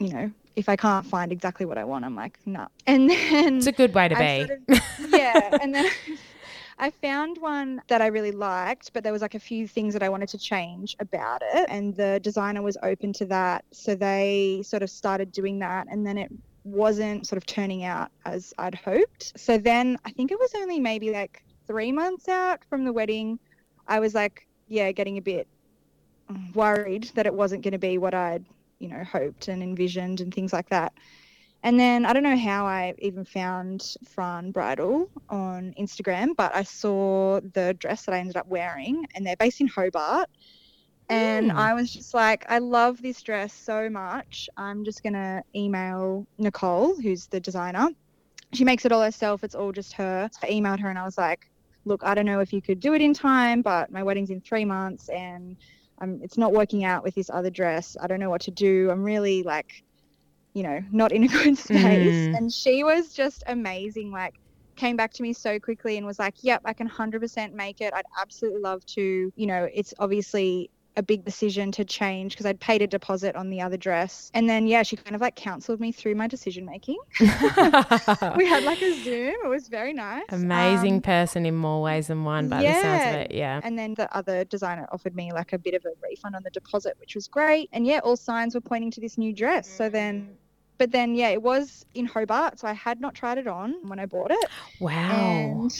you 0.00 0.08
know, 0.12 0.30
if 0.56 0.68
I 0.68 0.76
can't 0.76 1.06
find 1.06 1.32
exactly 1.32 1.66
what 1.66 1.78
I 1.78 1.84
want, 1.84 2.04
I'm 2.04 2.14
like, 2.14 2.38
nah. 2.46 2.68
And 2.86 3.08
then 3.10 3.58
It's 3.58 3.66
a 3.66 3.72
good 3.72 3.94
way 3.94 4.08
to 4.08 4.16
I 4.16 4.42
be. 4.42 4.46
sort 4.46 4.60
of- 4.68 5.10
yeah, 5.12 5.58
and 5.60 5.74
then 5.74 5.86
I 6.78 6.90
found 6.90 7.38
one 7.38 7.80
that 7.88 8.00
I 8.02 8.06
really 8.08 8.32
liked, 8.32 8.92
but 8.92 9.04
there 9.04 9.12
was 9.12 9.22
like 9.22 9.34
a 9.34 9.40
few 9.40 9.68
things 9.68 9.92
that 9.94 10.02
I 10.02 10.08
wanted 10.08 10.28
to 10.30 10.38
change 10.38 10.96
about 11.00 11.42
it, 11.44 11.66
and 11.68 11.94
the 11.96 12.18
designer 12.20 12.62
was 12.62 12.76
open 12.82 13.12
to 13.14 13.26
that, 13.26 13.64
so 13.70 13.94
they 13.94 14.62
sort 14.64 14.82
of 14.82 14.90
started 14.90 15.32
doing 15.32 15.58
that, 15.60 15.86
and 15.90 16.06
then 16.06 16.18
it 16.18 16.30
wasn't 16.64 17.26
sort 17.26 17.36
of 17.36 17.46
turning 17.46 17.84
out 17.84 18.10
as 18.24 18.52
I'd 18.58 18.74
hoped. 18.74 19.32
So 19.38 19.58
then 19.58 19.98
I 20.04 20.10
think 20.10 20.30
it 20.32 20.38
was 20.38 20.50
only 20.56 20.78
maybe 20.80 21.10
like 21.10 21.42
three 21.66 21.92
months 21.92 22.28
out 22.28 22.64
from 22.68 22.84
the 22.84 22.92
wedding, 22.92 23.38
I 23.86 24.00
was 24.00 24.14
like, 24.14 24.46
yeah, 24.68 24.90
getting 24.92 25.18
a 25.18 25.22
bit 25.22 25.46
worried 26.54 27.10
that 27.14 27.26
it 27.26 27.34
wasn't 27.34 27.62
going 27.62 27.72
to 27.72 27.78
be 27.78 27.98
what 27.98 28.14
I'd 28.14 28.44
you 28.82 28.88
know 28.88 29.04
hoped 29.04 29.48
and 29.48 29.62
envisioned 29.62 30.20
and 30.20 30.34
things 30.34 30.52
like 30.52 30.68
that. 30.70 30.92
And 31.64 31.78
then 31.78 32.04
I 32.06 32.12
don't 32.12 32.24
know 32.24 32.36
how 32.36 32.66
I 32.66 32.94
even 32.98 33.24
found 33.24 33.94
Fran 34.08 34.50
Bridal 34.50 35.08
on 35.30 35.74
Instagram, 35.78 36.30
but 36.36 36.54
I 36.54 36.64
saw 36.64 37.40
the 37.54 37.74
dress 37.78 38.04
that 38.06 38.14
I 38.14 38.18
ended 38.18 38.36
up 38.36 38.48
wearing, 38.48 39.06
and 39.14 39.26
they're 39.26 39.36
based 39.36 39.60
in 39.60 39.68
Hobart. 39.68 40.28
And 41.08 41.52
Mm. 41.52 41.56
I 41.56 41.74
was 41.74 41.92
just 41.92 42.14
like, 42.14 42.44
I 42.48 42.58
love 42.58 43.02
this 43.02 43.22
dress 43.22 43.52
so 43.52 43.90
much. 43.90 44.48
I'm 44.56 44.84
just 44.84 45.02
going 45.02 45.12
to 45.14 45.42
email 45.54 46.26
Nicole, 46.38 46.96
who's 47.00 47.26
the 47.28 47.40
designer. 47.40 47.88
She 48.54 48.64
makes 48.64 48.84
it 48.84 48.92
all 48.92 49.02
herself, 49.02 49.44
it's 49.44 49.54
all 49.54 49.72
just 49.72 49.92
her. 49.94 50.28
So 50.32 50.46
I 50.46 50.50
emailed 50.50 50.80
her 50.80 50.90
and 50.90 50.98
I 50.98 51.04
was 51.04 51.18
like, 51.18 51.50
look, 51.84 52.02
I 52.04 52.14
don't 52.14 52.26
know 52.26 52.40
if 52.40 52.52
you 52.52 52.62
could 52.62 52.80
do 52.80 52.94
it 52.94 53.02
in 53.02 53.14
time, 53.14 53.62
but 53.62 53.90
my 53.90 54.02
wedding's 54.02 54.30
in 54.30 54.40
three 54.40 54.64
months 54.64 55.08
and 55.08 55.56
um, 56.02 56.20
it's 56.22 56.36
not 56.36 56.52
working 56.52 56.84
out 56.84 57.04
with 57.04 57.14
this 57.14 57.30
other 57.30 57.50
dress. 57.50 57.96
I 58.00 58.06
don't 58.06 58.18
know 58.18 58.30
what 58.30 58.42
to 58.42 58.50
do. 58.50 58.90
I'm 58.90 59.04
really 59.04 59.42
like, 59.44 59.84
you 60.52 60.64
know, 60.64 60.80
not 60.90 61.12
in 61.12 61.24
a 61.24 61.28
good 61.28 61.56
space. 61.58 61.78
Mm. 61.80 62.36
And 62.36 62.52
she 62.52 62.82
was 62.82 63.12
just 63.14 63.44
amazing. 63.46 64.10
Like, 64.10 64.34
came 64.74 64.96
back 64.96 65.12
to 65.12 65.22
me 65.22 65.32
so 65.32 65.60
quickly 65.60 65.96
and 65.96 66.06
was 66.06 66.18
like, 66.18 66.34
yep, 66.42 66.62
I 66.64 66.72
can 66.72 66.88
100% 66.88 67.52
make 67.52 67.80
it. 67.80 67.94
I'd 67.94 68.04
absolutely 68.20 68.60
love 68.60 68.84
to. 68.86 69.32
You 69.36 69.46
know, 69.46 69.68
it's 69.72 69.94
obviously 69.98 70.70
a 70.96 71.02
big 71.02 71.24
decision 71.24 71.72
to 71.72 71.84
change 71.84 72.32
because 72.34 72.44
I'd 72.44 72.60
paid 72.60 72.82
a 72.82 72.86
deposit 72.86 73.34
on 73.34 73.48
the 73.48 73.60
other 73.62 73.76
dress. 73.76 74.30
And 74.34 74.48
then, 74.48 74.66
yeah, 74.66 74.82
she 74.82 74.96
kind 74.96 75.14
of 75.14 75.20
like 75.22 75.36
counseled 75.36 75.80
me 75.80 75.90
through 75.92 76.14
my 76.16 76.26
decision 76.26 76.66
making. 76.66 76.98
we 77.20 77.26
had 78.46 78.62
like 78.64 78.82
a 78.82 78.92
Zoom. 79.02 79.34
It 79.44 79.48
was 79.48 79.68
very 79.68 79.92
nice. 79.92 80.24
Amazing 80.30 80.96
Um, 80.96 81.00
person 81.02 81.46
in 81.46 81.56
more 81.56 81.80
ways 81.82 82.08
than 82.08 82.24
one 82.24 82.48
by 82.48 82.62
the 82.62 82.72
sounds 82.72 82.84
yeah. 82.84 83.08
of 83.10 83.14
it. 83.20 83.30
Yeah. 83.32 83.60
and 83.64 83.78
then 83.78 83.94
the 83.94 84.14
other 84.16 84.44
designer 84.44 84.86
offered 84.92 85.14
me 85.16 85.32
like 85.32 85.52
a 85.52 85.58
bit 85.58 85.74
of 85.74 85.84
a 85.84 85.90
refund 86.02 86.36
on 86.36 86.42
the 86.42 86.50
deposit, 86.50 86.94
which 87.00 87.14
was 87.14 87.26
great. 87.26 87.70
And 87.72 87.86
yeah, 87.86 88.00
all 88.04 88.16
signs 88.16 88.54
were 88.54 88.60
pointing 88.60 88.90
to 88.92 89.00
this 89.00 89.16
new 89.16 89.32
dress. 89.32 89.68
So 89.68 89.88
then, 89.88 90.36
but 90.78 90.90
then, 90.90 91.14
yeah, 91.14 91.28
it 91.28 91.40
was 91.42 91.86
in 91.94 92.04
Hobart. 92.06 92.58
So 92.58 92.68
I 92.68 92.72
had 92.74 93.00
not 93.00 93.14
tried 93.14 93.38
it 93.38 93.46
on 93.46 93.76
when 93.88 93.98
I 93.98 94.06
bought 94.06 94.30
it. 94.30 94.44
Wow. 94.80 95.68
And 95.70 95.72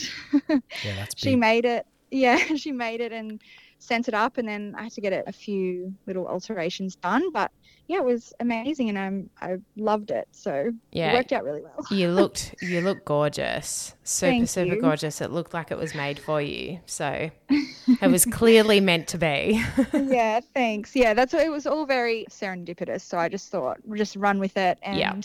Yeah, 0.49 0.95
that's 0.95 1.13
she 1.17 1.35
made 1.35 1.65
it. 1.65 1.85
Yeah, 2.09 2.37
she 2.55 2.71
made 2.71 3.01
it 3.01 3.11
and 3.11 3.41
sent 3.83 4.07
it 4.07 4.13
up. 4.13 4.37
And 4.37 4.47
then 4.47 4.75
I 4.77 4.83
had 4.83 4.91
to 4.93 5.01
get 5.01 5.13
it 5.13 5.23
a 5.27 5.31
few 5.33 5.93
little 6.07 6.27
alterations 6.27 6.95
done. 6.95 7.31
But 7.31 7.51
yeah, 7.87 7.97
it 7.97 8.05
was 8.05 8.33
amazing. 8.39 8.89
And 8.89 8.97
I'm, 8.97 9.29
I 9.41 9.57
loved 9.75 10.09
it. 10.11 10.27
So 10.31 10.71
Yeah. 10.91 11.11
it 11.11 11.15
worked 11.15 11.33
out 11.33 11.43
really 11.43 11.61
well. 11.61 11.85
You 11.91 12.09
looked 12.19 12.55
you 12.61 12.81
looked 12.81 13.05
gorgeous. 13.05 13.93
Super, 14.03 14.29
Thank 14.31 14.49
super 14.49 14.75
you. 14.75 14.81
gorgeous. 14.81 15.19
It 15.21 15.31
looked 15.31 15.53
like 15.53 15.69
it 15.71 15.77
was 15.77 15.93
made 15.93 16.17
for 16.19 16.41
you. 16.41 16.79
So 16.85 17.29
it 17.49 18.09
was 18.09 18.25
clearly 18.25 18.79
meant 18.79 19.07
to 19.09 19.17
be. 19.17 19.61
yeah, 19.93 20.39
thanks. 20.53 20.95
Yeah, 20.95 21.13
that's 21.13 21.33
it 21.33 21.51
was 21.51 21.67
all 21.67 21.85
very 21.85 22.25
serendipitous. 22.29 23.01
So 23.01 23.17
I 23.17 23.27
just 23.29 23.51
thought 23.51 23.77
we'll 23.83 23.97
just 23.97 24.15
run 24.15 24.39
with 24.39 24.55
it 24.57 24.77
and 24.81 24.97
Yeah. 24.97 25.21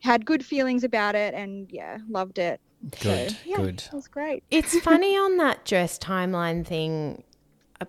had 0.00 0.26
good 0.26 0.44
feelings 0.44 0.82
about 0.84 1.14
it 1.14 1.34
and 1.34 1.70
yeah, 1.70 1.98
loved 2.08 2.38
it. 2.38 2.60
Good, 3.00 3.30
So, 3.30 3.36
yeah, 3.44 3.56
good. 3.58 3.84
It 3.86 3.92
was 3.92 4.08
great. 4.08 4.42
It's 4.50 4.76
funny 4.80 5.16
on 5.16 5.36
that 5.36 5.64
dress 5.64 5.98
timeline 6.00 6.66
thing 6.66 7.22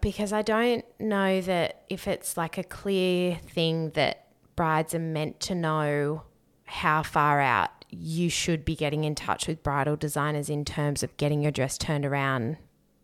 because 0.01 0.31
I 0.33 0.41
don't 0.41 0.85
know 0.99 1.41
that 1.41 1.83
if 1.89 2.07
it's 2.07 2.37
like 2.37 2.57
a 2.57 2.63
clear 2.63 3.35
thing 3.49 3.91
that 3.91 4.27
brides 4.55 4.93
are 4.93 4.99
meant 4.99 5.39
to 5.41 5.55
know 5.55 6.23
how 6.65 7.03
far 7.03 7.39
out 7.39 7.69
you 7.89 8.29
should 8.29 8.65
be 8.65 8.75
getting 8.75 9.03
in 9.03 9.13
touch 9.15 9.47
with 9.47 9.61
bridal 9.63 9.95
designers 9.95 10.49
in 10.49 10.65
terms 10.65 11.03
of 11.03 11.15
getting 11.17 11.41
your 11.41 11.51
dress 11.51 11.77
turned 11.77 12.05
around 12.05 12.57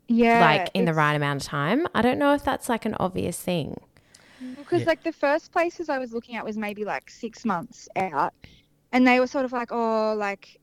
Yeah. 0.08 0.40
like 0.40 0.70
in 0.74 0.84
the 0.84 0.94
right 0.94 1.14
amount 1.14 1.42
of 1.42 1.48
time. 1.48 1.86
I 1.94 2.02
don't 2.02 2.18
know 2.18 2.34
if 2.34 2.42
that's 2.42 2.68
like 2.68 2.84
an 2.84 2.94
obvious 2.98 3.40
thing. 3.40 3.80
Mm. 4.42 4.56
Because 4.56 4.80
Yeah. 4.80 4.86
like 4.88 5.02
the 5.04 5.12
first 5.12 5.52
places 5.52 5.88
I 5.88 5.98
was 5.98 6.12
looking 6.12 6.34
at 6.36 6.44
was 6.44 6.56
maybe 6.56 6.84
like 6.84 7.08
six 7.10 7.44
months 7.44 7.88
out, 7.94 8.34
and 8.92 9.06
they 9.06 9.20
were 9.20 9.26
sort 9.28 9.44
of 9.44 9.52
like, 9.52 9.70
oh, 9.70 10.14
like 10.16 10.58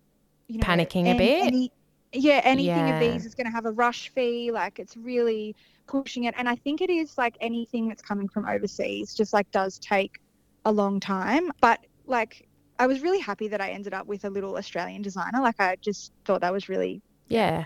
you 0.48 0.58
know, 0.58 0.64
Panicking 0.64 1.14
a 1.14 1.18
bit? 1.18 1.44
any- 1.46 1.72
yeah, 2.14 2.42
anything 2.44 2.76
Yeah. 2.78 2.96
of 2.96 3.00
these 3.14 3.26
is 3.26 3.36
going 3.36 3.46
to 3.48 3.52
have 3.52 3.66
a 3.66 3.72
rush 3.72 4.10
fee. 4.10 4.50
Like 4.52 4.80
it's 4.80 4.96
really 4.98 5.56
pushing 5.88 6.26
it, 6.26 6.36
and 6.38 6.48
I 6.48 6.56
think 6.56 6.82
it 6.82 6.90
is 6.90 7.18
like 7.18 7.36
anything 7.42 7.88
that's 7.88 8.02
coming 8.02 8.28
from 8.28 8.46
overseas, 8.48 9.14
just 9.16 9.34
like 9.34 9.50
does 9.52 9.80
take 9.80 10.20
a 10.66 10.72
long 10.72 11.00
time. 11.00 11.52
But 11.62 11.80
like 12.06 12.48
I 12.80 12.88
was 12.88 13.02
really 13.02 13.20
happy 13.20 13.48
that 13.48 13.62
I 13.62 13.70
ended 13.72 13.94
up 13.94 14.06
with 14.08 14.26
a 14.26 14.30
little 14.30 14.58
Australian 14.58 15.02
designer. 15.02 15.42
Like 15.42 15.60
I 15.60 15.78
just 15.82 16.12
thought 16.26 16.42
that 16.42 16.54
was 16.54 16.70
really 16.70 17.02
Yeah. 17.30 17.66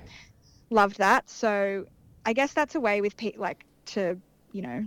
loved 0.70 0.98
that. 1.00 1.30
So 1.30 1.86
I 2.26 2.34
guess 2.34 2.54
that's 2.54 2.76
a 2.76 2.80
way 2.80 3.02
with 3.02 3.18
pe- 3.18 3.34
like 3.38 3.66
to 3.88 4.18
you 4.54 4.62
know 4.62 4.86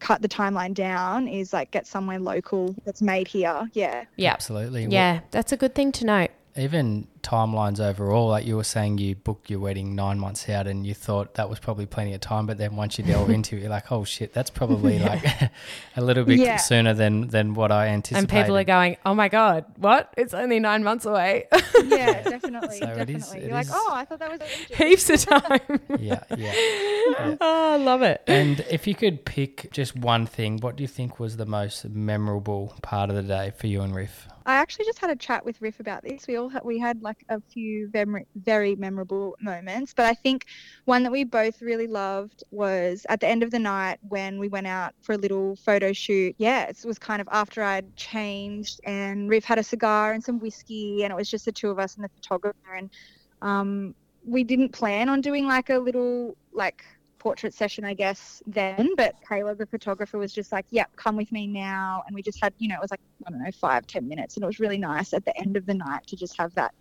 cut 0.00 0.22
the 0.22 0.28
timeline 0.28 0.74
down 0.74 1.26
is 1.26 1.52
like 1.52 1.72
get 1.72 1.84
somewhere 1.86 2.20
local 2.20 2.74
that's 2.84 3.02
made 3.02 3.26
here. 3.26 3.68
Yeah. 3.72 4.04
Yeah. 4.16 4.32
Absolutely. 4.32 4.84
Well, 4.86 4.92
Yeah, 4.92 5.20
that's 5.32 5.50
a 5.50 5.56
good 5.56 5.74
thing 5.74 5.90
to 5.92 6.06
note. 6.06 6.30
Even 6.58 7.06
timelines 7.22 7.78
overall, 7.80 8.28
like 8.28 8.46
you 8.46 8.56
were 8.56 8.64
saying, 8.64 8.98
you 8.98 9.14
booked 9.14 9.50
your 9.50 9.60
wedding 9.60 9.94
nine 9.94 10.18
months 10.18 10.48
out 10.48 10.66
and 10.66 10.86
you 10.86 10.94
thought 10.94 11.34
that 11.34 11.48
was 11.50 11.58
probably 11.58 11.86
plenty 11.86 12.14
of 12.14 12.20
time, 12.20 12.46
but 12.46 12.58
then 12.58 12.74
once 12.76 12.98
you 12.98 13.04
delve 13.04 13.30
into 13.30 13.56
it, 13.56 13.60
you're 13.60 13.70
like, 13.70 13.90
oh 13.92 14.04
shit, 14.04 14.32
that's 14.32 14.50
probably 14.50 14.98
like 15.10 15.24
a 15.96 16.00
little 16.00 16.24
bit 16.24 16.38
Yeah. 16.38 16.56
sooner 16.56 16.94
than, 16.94 17.28
than 17.28 17.54
what 17.54 17.70
I 17.70 17.88
anticipated. 17.88 18.18
And 18.34 18.42
people 18.44 18.56
are 18.56 18.64
going, 18.64 18.96
"Oh 19.06 19.14
my 19.14 19.28
god, 19.28 19.64
what? 19.76 20.12
It's 20.16 20.34
only 20.34 20.58
9 20.60 20.82
months 20.84 21.04
away." 21.06 21.46
Yeah, 21.84 22.22
definitely. 22.22 22.78
So 22.78 22.84
it 22.86 22.96
definitely. 22.96 23.14
is- 23.14 23.34
You're 23.34 23.52
like, 23.52 23.66
is- 23.66 23.72
oh, 23.74 23.90
I 23.92 24.04
thought 24.04 24.18
that 24.20 24.30
was 24.30 24.40
ages." 24.40 24.76
Heaps 25.06 25.10
of 25.10 25.42
time. 25.42 25.80
yeah, 25.98 26.22
yeah. 26.36 27.36
oh, 27.40 27.72
I 27.72 27.76
love 27.76 28.02
it. 28.02 28.22
And 28.26 28.60
if 28.70 28.86
you 28.86 28.94
could 28.94 29.24
pick 29.24 29.70
just 29.72 29.96
one 29.96 30.26
thing, 30.26 30.58
what 30.58 30.76
do 30.76 30.82
you 30.82 30.88
think 30.88 31.18
was 31.20 31.36
the 31.36 31.46
most 31.46 31.84
memorable 31.88 32.74
part 32.82 33.10
of 33.10 33.16
the 33.16 33.22
day 33.22 33.52
for 33.56 33.66
you 33.66 33.82
and 33.82 33.94
Riff? 33.94 34.28
I 34.48 34.54
actually 34.54 34.86
just 34.86 34.98
had 34.98 35.10
a 35.10 35.16
chat 35.16 35.44
with 35.44 35.60
Riff 35.60 35.78
about 35.78 36.02
this. 36.02 36.26
We 36.26 36.36
all 36.36 36.48
had, 36.48 36.64
we 36.64 36.78
had 36.78 37.02
like 37.02 37.22
a 37.28 37.38
few 37.38 37.90
very, 37.90 38.24
very 38.34 38.74
memorable 38.76 39.36
moments, 39.42 39.92
but 39.94 40.06
I 40.06 40.14
think 40.14 40.46
one 40.86 41.02
that 41.02 41.12
we 41.12 41.24
both 41.24 41.60
really 41.60 41.86
loved 41.86 42.42
was 42.50 43.04
at 43.10 43.20
the 43.20 43.28
end 43.28 43.42
of 43.42 43.50
the 43.50 43.58
night 43.58 43.98
when 44.08 44.38
we 44.38 44.48
went 44.48 44.66
out 44.66 44.94
for 45.02 45.12
a 45.12 45.18
little 45.18 45.54
photo 45.56 45.92
shoot. 45.92 46.34
Yeah, 46.38 46.64
it 46.64 46.82
was 46.86 46.98
kind 46.98 47.20
of 47.20 47.28
after 47.30 47.62
I'd 47.62 47.94
changed 47.94 48.80
and 48.84 49.28
Riff 49.28 49.44
had 49.44 49.58
a 49.58 49.62
cigar 49.62 50.14
and 50.14 50.24
some 50.24 50.40
whiskey, 50.40 51.04
and 51.04 51.12
it 51.12 51.16
was 51.16 51.30
just 51.30 51.44
the 51.44 51.52
two 51.52 51.68
of 51.68 51.78
us 51.78 51.96
and 51.96 52.04
the 52.04 52.10
photographer. 52.16 52.72
And 52.74 52.88
um, 53.42 53.94
we 54.24 54.44
didn't 54.44 54.70
plan 54.70 55.10
on 55.10 55.20
doing 55.20 55.46
like 55.46 55.68
a 55.68 55.78
little 55.78 56.38
like 56.54 56.86
portrait 57.18 57.52
session, 57.54 57.84
I 57.84 57.94
guess, 57.94 58.42
then. 58.46 58.90
But 58.96 59.14
Caleb, 59.28 59.58
the 59.58 59.66
photographer, 59.66 60.18
was 60.18 60.32
just 60.32 60.52
like, 60.52 60.66
yep, 60.70 60.88
come 60.96 61.16
with 61.16 61.30
me 61.32 61.46
now. 61.46 62.02
And 62.06 62.14
we 62.14 62.22
just 62.22 62.38
had, 62.42 62.52
you 62.58 62.68
know, 62.68 62.76
it 62.76 62.80
was 62.80 62.90
like, 62.90 63.00
I 63.26 63.30
don't 63.30 63.42
know, 63.42 63.50
five, 63.52 63.86
ten 63.86 64.08
minutes. 64.08 64.36
And 64.36 64.44
it 64.44 64.46
was 64.46 64.60
really 64.60 64.78
nice 64.78 65.12
at 65.12 65.24
the 65.24 65.36
end 65.38 65.56
of 65.56 65.66
the 65.66 65.74
night 65.74 66.06
to 66.08 66.16
just 66.16 66.36
have 66.38 66.54
that 66.54 66.72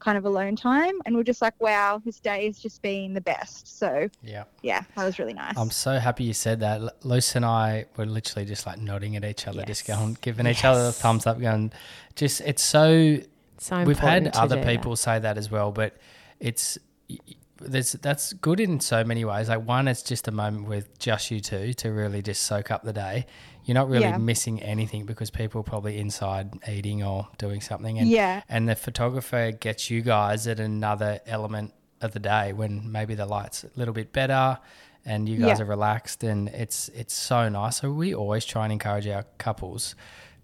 kind 0.00 0.18
of 0.18 0.24
alone 0.24 0.56
time. 0.56 0.94
And 1.06 1.16
we're 1.16 1.22
just 1.22 1.40
like, 1.40 1.54
wow, 1.60 2.02
this 2.04 2.18
day 2.20 2.46
has 2.46 2.58
just 2.58 2.82
been 2.82 3.14
the 3.14 3.20
best. 3.20 3.78
So, 3.78 4.08
Yeah. 4.22 4.44
yeah, 4.62 4.82
that 4.96 5.04
was 5.04 5.18
really 5.18 5.32
nice. 5.34 5.56
I'm 5.56 5.70
so 5.70 5.98
happy 5.98 6.24
you 6.24 6.34
said 6.34 6.60
that. 6.60 6.80
L- 6.80 6.90
Luce 7.04 7.36
and 7.36 7.44
I 7.44 7.86
were 7.96 8.04
literally 8.04 8.44
just 8.44 8.66
like 8.66 8.78
nodding 8.78 9.16
at 9.16 9.24
each 9.24 9.46
other, 9.46 9.64
just 9.64 9.86
going, 9.86 10.18
giving 10.20 10.46
each 10.46 10.64
other 10.64 10.88
a 10.88 10.92
thumbs 10.92 11.26
up, 11.26 11.40
going, 11.40 11.72
just, 12.16 12.40
it's 12.42 12.62
so 12.62 13.18
So 13.58 13.84
We've 13.84 13.98
had 13.98 14.36
other 14.36 14.56
do 14.56 14.62
that. 14.62 14.68
people 14.68 14.96
say 14.96 15.18
that 15.20 15.38
as 15.38 15.50
well, 15.50 15.70
but 15.72 15.96
it's 16.40 16.76
y- 17.08 17.16
y- 17.26 17.34
there's 17.60 17.92
that's 17.92 18.32
good 18.34 18.60
in 18.60 18.80
so 18.80 19.04
many 19.04 19.24
ways. 19.24 19.48
Like 19.48 19.66
one, 19.66 19.88
it's 19.88 20.02
just 20.02 20.26
a 20.28 20.32
moment 20.32 20.68
with 20.68 20.98
just 20.98 21.30
you 21.30 21.40
two 21.40 21.72
to 21.74 21.90
really 21.90 22.20
just 22.22 22.44
soak 22.44 22.70
up 22.70 22.82
the 22.82 22.92
day. 22.92 23.26
You're 23.64 23.74
not 23.76 23.88
really 23.88 24.04
Yeah. 24.04 24.18
missing 24.18 24.60
anything 24.62 25.06
because 25.06 25.30
people 25.30 25.60
are 25.60 25.64
probably 25.64 25.98
inside 25.98 26.52
eating 26.68 27.02
or 27.02 27.28
doing 27.38 27.60
something, 27.60 27.98
and 27.98 28.08
Yeah. 28.08 28.42
and 28.48 28.68
the 28.68 28.74
photographer 28.74 29.52
gets 29.52 29.90
you 29.90 30.02
guys 30.02 30.46
at 30.46 30.60
another 30.60 31.20
element 31.26 31.72
of 32.00 32.12
the 32.12 32.20
day 32.20 32.52
when 32.52 32.90
maybe 32.90 33.14
the 33.14 33.24
lights 33.26 33.64
a 33.64 33.70
little 33.76 33.94
bit 33.94 34.12
better 34.12 34.58
and 35.06 35.28
you 35.28 35.36
guys 35.38 35.58
Yeah. 35.58 35.64
are 35.64 35.68
relaxed 35.68 36.22
and 36.24 36.48
it's 36.48 36.88
it's 36.90 37.14
so 37.14 37.48
nice. 37.48 37.76
So 37.78 37.92
we 37.92 38.14
always 38.14 38.44
try 38.44 38.64
and 38.64 38.72
encourage 38.72 39.06
our 39.06 39.24
couples 39.38 39.94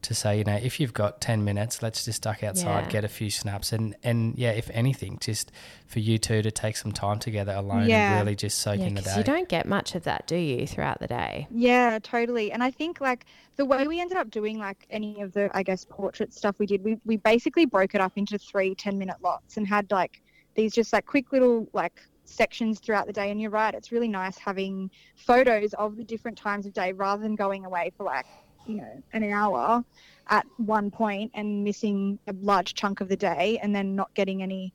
to 0.02 0.14
say, 0.14 0.38
you 0.38 0.45
know, 0.45 0.57
if 0.57 0.80
you've 0.80 0.95
got 0.95 1.21
10 1.21 1.45
minutes, 1.45 1.83
let's 1.83 2.04
just 2.04 2.23
duck 2.23 2.42
outside, 2.42 2.85
Yeah. 2.85 2.88
get 2.90 3.04
a 3.04 3.09
few 3.09 3.30
snaps. 3.30 3.73
And, 3.73 3.95
and 4.02 4.37
yeah, 4.38 4.50
if 4.52 4.71
anything, 4.73 5.19
just 5.21 5.52
for 5.87 5.99
you 5.99 6.19
two 6.19 6.40
to 6.42 6.50
take 6.50 6.76
some 6.76 6.92
time 6.92 7.19
together 7.19 7.52
alone 7.52 7.88
Yeah. 7.88 8.12
and 8.12 8.21
really 8.25 8.37
just 8.37 8.59
soak 8.61 8.78
Yeah, 8.78 8.87
in 8.87 8.95
the 8.95 9.00
because 9.00 9.14
day. 9.14 9.19
you 9.21 9.25
don't 9.25 9.49
get 9.49 9.66
much 9.66 9.95
of 9.95 10.04
that, 10.04 10.26
do 10.26 10.37
you, 10.37 10.66
throughout 10.66 11.00
the 11.00 11.07
day? 11.07 11.47
Yeah, 11.50 11.99
totally. 12.02 12.50
And 12.52 12.62
I 12.62 12.71
think 12.71 13.00
like 13.00 13.26
the 13.57 13.64
way 13.66 13.87
we 13.87 14.00
ended 14.00 14.16
up 14.16 14.30
doing 14.30 14.59
like 14.59 14.87
any 14.90 15.21
of 15.21 15.33
the 15.33 15.50
I 15.57 15.62
guess 15.62 15.85
portrait 15.85 16.33
stuff 16.33 16.59
we 16.59 16.66
did, 16.66 16.83
we 16.83 16.99
we 17.04 17.16
basically 17.19 17.66
broke 17.66 17.95
it 17.95 18.00
up 18.00 18.12
into 18.16 18.38
three 18.38 18.75
10 18.75 18.99
minute 18.99 19.16
lots 19.23 19.57
and 19.57 19.66
had 19.66 19.90
like 19.90 20.23
these 20.54 20.73
just 20.73 20.92
like 20.92 21.04
quick 21.07 21.30
little 21.33 21.69
like 21.73 22.00
sections 22.25 22.78
throughout 22.80 23.07
the 23.07 23.12
day 23.12 23.30
and 23.30 23.40
you're 23.40 23.50
right, 23.50 23.75
it's 23.75 23.92
really 23.92 24.09
nice 24.09 24.38
having 24.38 24.90
photos 25.16 25.75
of 25.75 25.97
the 25.97 26.04
different 26.04 26.38
times 26.38 26.64
of 26.64 26.73
day 26.73 26.92
rather 26.92 27.23
than 27.23 27.35
going 27.35 27.64
away 27.64 27.92
for 27.97 28.04
like, 28.04 28.25
you 28.71 28.77
know, 28.79 29.03
an 29.12 29.25
hour 29.25 29.85
at 30.29 30.47
one 30.59 30.91
point 30.91 31.31
and 31.35 31.65
missing 31.65 32.19
a 32.29 32.33
large 32.41 32.75
chunk 32.75 33.00
of 33.00 33.09
the 33.09 33.17
day 33.17 33.59
and 33.62 33.75
then 33.75 33.97
not 33.97 34.12
getting 34.15 34.43
any 34.43 34.73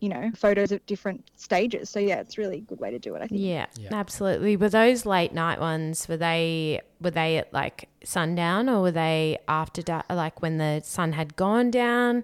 you 0.00 0.08
know 0.08 0.30
photos 0.36 0.70
at 0.70 0.86
different 0.86 1.28
stages 1.34 1.90
so 1.90 1.98
yeah 1.98 2.20
it's 2.20 2.38
really 2.38 2.58
a 2.58 2.60
good 2.60 2.78
way 2.78 2.88
to 2.88 3.00
do 3.00 3.16
it 3.16 3.22
i 3.22 3.26
think 3.26 3.40
Yeah, 3.40 3.66
Yeah. 3.80 3.88
absolutely. 3.94 4.56
Were 4.56 4.68
those 4.68 5.04
late 5.04 5.32
night 5.32 5.58
ones? 5.58 6.06
Were 6.08 6.16
they 6.16 6.80
were 7.00 7.10
they 7.10 7.38
at 7.38 7.52
like 7.52 7.88
sundown 8.04 8.68
or 8.68 8.80
were 8.80 8.92
they 8.92 9.38
after 9.48 9.82
da- 9.82 10.02
like 10.08 10.40
when 10.40 10.58
the 10.58 10.82
sun 10.84 11.12
had 11.14 11.34
gone 11.34 11.72
down? 11.72 12.22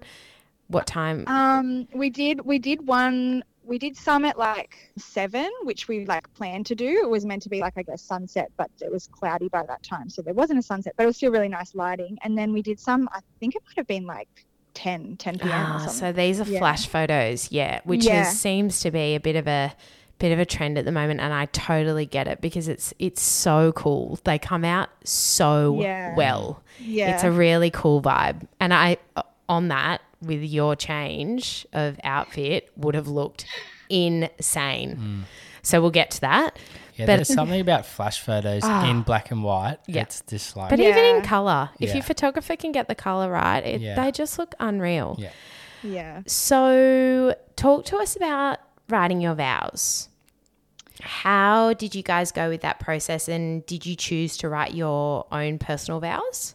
What 0.69 0.87
time? 0.87 1.25
Um, 1.27 1.89
we 1.93 2.11
did 2.11 2.43
we 2.47 2.59
did 2.61 2.87
one 2.87 3.43
we 3.65 3.79
did 3.79 3.97
some 3.97 4.25
at 4.25 4.39
like 4.39 4.77
seven, 4.99 5.51
which 5.63 5.89
we 5.89 6.05
like 6.07 6.33
planned 6.35 6.67
to 6.67 6.75
do. 6.75 7.01
It 7.03 7.09
was 7.09 7.25
meant 7.25 7.43
to 7.45 7.49
be 7.49 7.61
like 7.61 7.75
I 7.77 7.83
guess 7.83 8.03
sunset, 8.03 8.51
but 8.57 8.71
it 8.81 8.91
was 8.93 9.09
cloudy 9.09 9.49
by 9.49 9.63
that 9.67 9.83
time, 9.83 10.09
so 10.11 10.23
there 10.23 10.35
wasn't 10.35 10.59
a 10.59 10.63
sunset, 10.63 10.95
but 10.97 11.05
it 11.05 11.07
was 11.07 11.17
still 11.17 11.33
really 11.33 11.49
nice 11.49 11.75
lighting. 11.75 12.19
And 12.23 12.37
then 12.37 12.53
we 12.53 12.63
did 12.63 12.79
some. 12.79 13.09
I 13.13 13.21
think 13.41 13.55
it 13.57 13.63
might 13.67 13.77
have 13.79 13.87
been 13.87 14.07
like 14.07 14.29
10, 14.75 15.17
10 15.17 15.39
p.m. 15.39 15.51
Ah, 15.51 15.87
so 15.87 16.13
these 16.13 16.41
are 16.41 16.45
Yeah. 16.45 16.59
flash 16.59 16.87
photos, 16.89 17.51
yeah, 17.53 17.81
which 17.85 18.05
Yeah. 18.05 18.23
is, 18.23 18.39
seems 18.39 18.81
to 18.81 18.91
be 18.91 19.15
a 19.15 19.21
bit 19.21 19.37
of 19.37 19.47
a 19.49 19.73
bit 20.19 20.31
of 20.31 20.39
a 20.39 20.47
trend 20.47 20.79
at 20.79 20.85
the 20.85 20.93
moment 20.93 21.19
and 21.19 21.35
I 21.35 21.47
totally 21.47 22.07
get 22.07 22.29
it 22.29 22.41
because 22.41 22.69
it's 22.69 22.95
it's 23.01 23.21
so 23.21 23.73
cool. 23.73 24.19
They 24.25 24.39
come 24.39 24.65
out 24.65 24.89
so 25.03 25.81
Yeah. 25.81 26.15
well. 26.17 26.63
Yeah. 26.79 27.15
It's 27.15 27.25
a 27.25 27.31
really 27.33 27.71
cool 27.71 28.01
vibe. 28.01 28.47
And 28.61 28.73
I 28.73 28.97
on 29.49 29.69
that 29.69 30.01
with 30.23 30.43
your 30.43 30.77
change 30.77 31.67
of 31.73 31.99
outfit 32.05 32.71
would 32.77 32.95
have 32.95 33.09
looked 33.09 33.45
insane. 33.89 35.25
So 35.63 35.81
we'll 35.81 35.91
get 35.91 36.11
to 36.13 36.21
that. 36.23 36.59
Yeah, 36.97 37.07
But- 37.07 37.17
there's 37.17 37.35
something 37.35 37.61
about 37.61 37.87
flash 37.87 38.21
photos 38.21 38.63
Ah. 38.65 38.89
in 38.89 39.03
black 39.03 39.31
and 39.31 39.43
white. 39.43 39.79
Yeah. 39.87 40.03
It's 40.03 40.23
just 40.29 40.57
like 40.57 40.71
But 40.71 40.79
even 40.79 41.05
in 41.05 41.23
color, 41.23 41.71
if 41.81 41.89
Yeah. 41.91 41.95
your 41.97 42.03
photographer 42.05 42.55
can 42.57 42.71
get 42.71 42.87
the 42.87 42.95
color 42.95 43.31
right, 43.31 43.65
it, 43.65 43.81
Yeah. 43.81 43.95
they 43.97 44.13
just 44.13 44.39
look 44.39 44.55
unreal. 44.61 45.17
yeah. 45.19 45.31
yeah. 45.83 46.21
So, 46.27 47.35
talk 47.57 47.85
to 47.87 47.97
us 47.99 48.15
about 48.15 48.59
writing 48.89 49.21
your 49.21 49.35
vows. 49.35 50.09
How 51.01 51.73
did 51.73 51.95
you 51.97 52.03
guys 52.03 52.31
go 52.31 52.49
with 52.49 52.61
that 52.61 52.79
process 52.79 53.27
and 53.29 53.67
did 53.67 53.85
you 53.85 53.97
choose 53.97 54.37
to 54.39 54.49
write 54.49 54.75
your 54.75 55.27
own 55.33 55.59
personal 55.59 55.99
vows? 55.99 56.55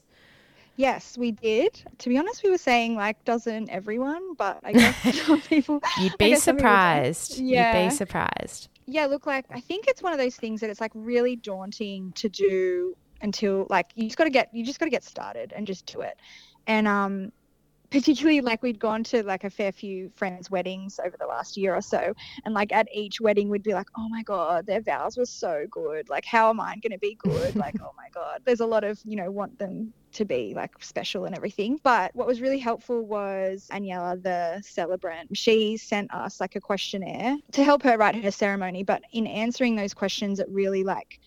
Yes, 0.80 1.18
we 1.18 1.34
did. 1.34 1.84
To 1.98 2.08
be 2.08 2.18
honest, 2.18 2.42
we 2.42 2.50
were 2.50 2.58
saying 2.58 2.96
like, 2.96 3.26
doesn't 3.26 3.70
everyone? 3.70 4.36
But 4.36 4.62
I 4.64 4.72
guess 4.72 5.26
some 5.26 5.42
people. 5.42 5.82
You'd 6.00 6.18
be 6.18 6.30
guess 6.30 6.44
some 6.44 6.56
people 6.56 6.70
don't. 6.70 6.78
surprised. 6.78 7.38
You'd 7.38 7.74
be 7.74 7.90
surprised. 7.90 8.70
Yeah, 8.86 9.08
look, 9.08 9.26
like 9.26 9.44
I 9.52 9.60
think 9.60 9.90
it's 9.90 10.02
one 10.02 10.14
of 10.14 10.20
those 10.20 10.38
things 10.38 10.62
that 10.62 10.70
it's 10.70 10.80
like 10.80 10.94
really 10.96 11.36
daunting 11.36 12.14
to 12.14 12.30
do 12.30 12.96
until 13.22 13.68
like 13.70 13.88
you 13.96 14.06
just 14.06 14.18
got 14.18 14.24
to 14.24 14.30
get 14.30 14.52
you 14.54 14.64
just 14.64 14.80
got 14.80 14.86
to 14.86 14.90
get 14.90 15.04
started 15.04 15.52
and 15.54 15.68
just 15.68 15.86
do 15.86 16.00
it. 16.00 16.18
And 16.66 16.88
um 16.88 17.34
particularly 17.92 18.42
like 18.42 18.62
we'd 18.62 18.80
gone 18.80 19.04
to 19.04 19.24
like 19.24 19.44
a 19.44 19.50
fair 19.50 19.72
few 19.72 20.12
friends 20.16 20.52
weddings 20.52 21.00
over 21.04 21.16
the 21.20 21.26
last 21.26 21.58
year 21.58 21.76
or 21.76 21.82
so 21.82 22.14
and 22.46 22.54
like 22.54 22.72
at 22.72 22.88
each 22.94 23.20
wedding 23.20 23.50
we'd 23.50 23.64
be 23.64 23.74
like 23.74 23.88
oh 23.98 24.08
my 24.10 24.24
god 24.24 24.66
their 24.66 24.82
vows 24.82 25.18
were 25.18 25.26
so 25.26 25.66
good. 25.70 26.10
Like 26.10 26.26
how 26.26 26.50
am 26.50 26.60
i 26.60 26.76
going 26.82 26.92
to 26.92 27.00
be 27.00 27.18
good? 27.20 27.56
Like 27.56 27.76
oh 27.82 27.94
my 27.98 28.10
god. 28.14 28.42
There's 28.46 28.60
a 28.60 28.66
lot 28.66 28.84
of 28.84 29.00
you 29.06 29.16
know 29.16 29.32
want 29.32 29.58
them 29.60 29.94
to 30.12 30.26
be 30.26 30.54
like 30.56 30.72
special 30.80 31.26
and 31.26 31.36
everything. 31.36 31.80
But 31.84 32.16
what 32.16 32.28
was 32.28 32.42
really 32.42 32.60
helpful 32.60 33.06
was 33.06 33.68
Aniella 33.72 34.18
the 34.18 34.62
celebrant 34.66 35.36
she 35.38 35.78
sent 35.78 36.14
us 36.14 36.40
like 36.40 36.56
a 36.56 36.62
questionnaire 36.62 37.36
to 37.52 37.64
help 37.64 37.84
her 37.84 37.98
write 37.98 38.16
her 38.16 38.32
ceremony 38.32 38.84
but 38.84 39.04
in 39.14 39.28
answering 39.28 39.76
those 39.76 39.94
questions 39.94 40.40
it 40.40 40.48
really 40.50 40.84
like 40.84 41.20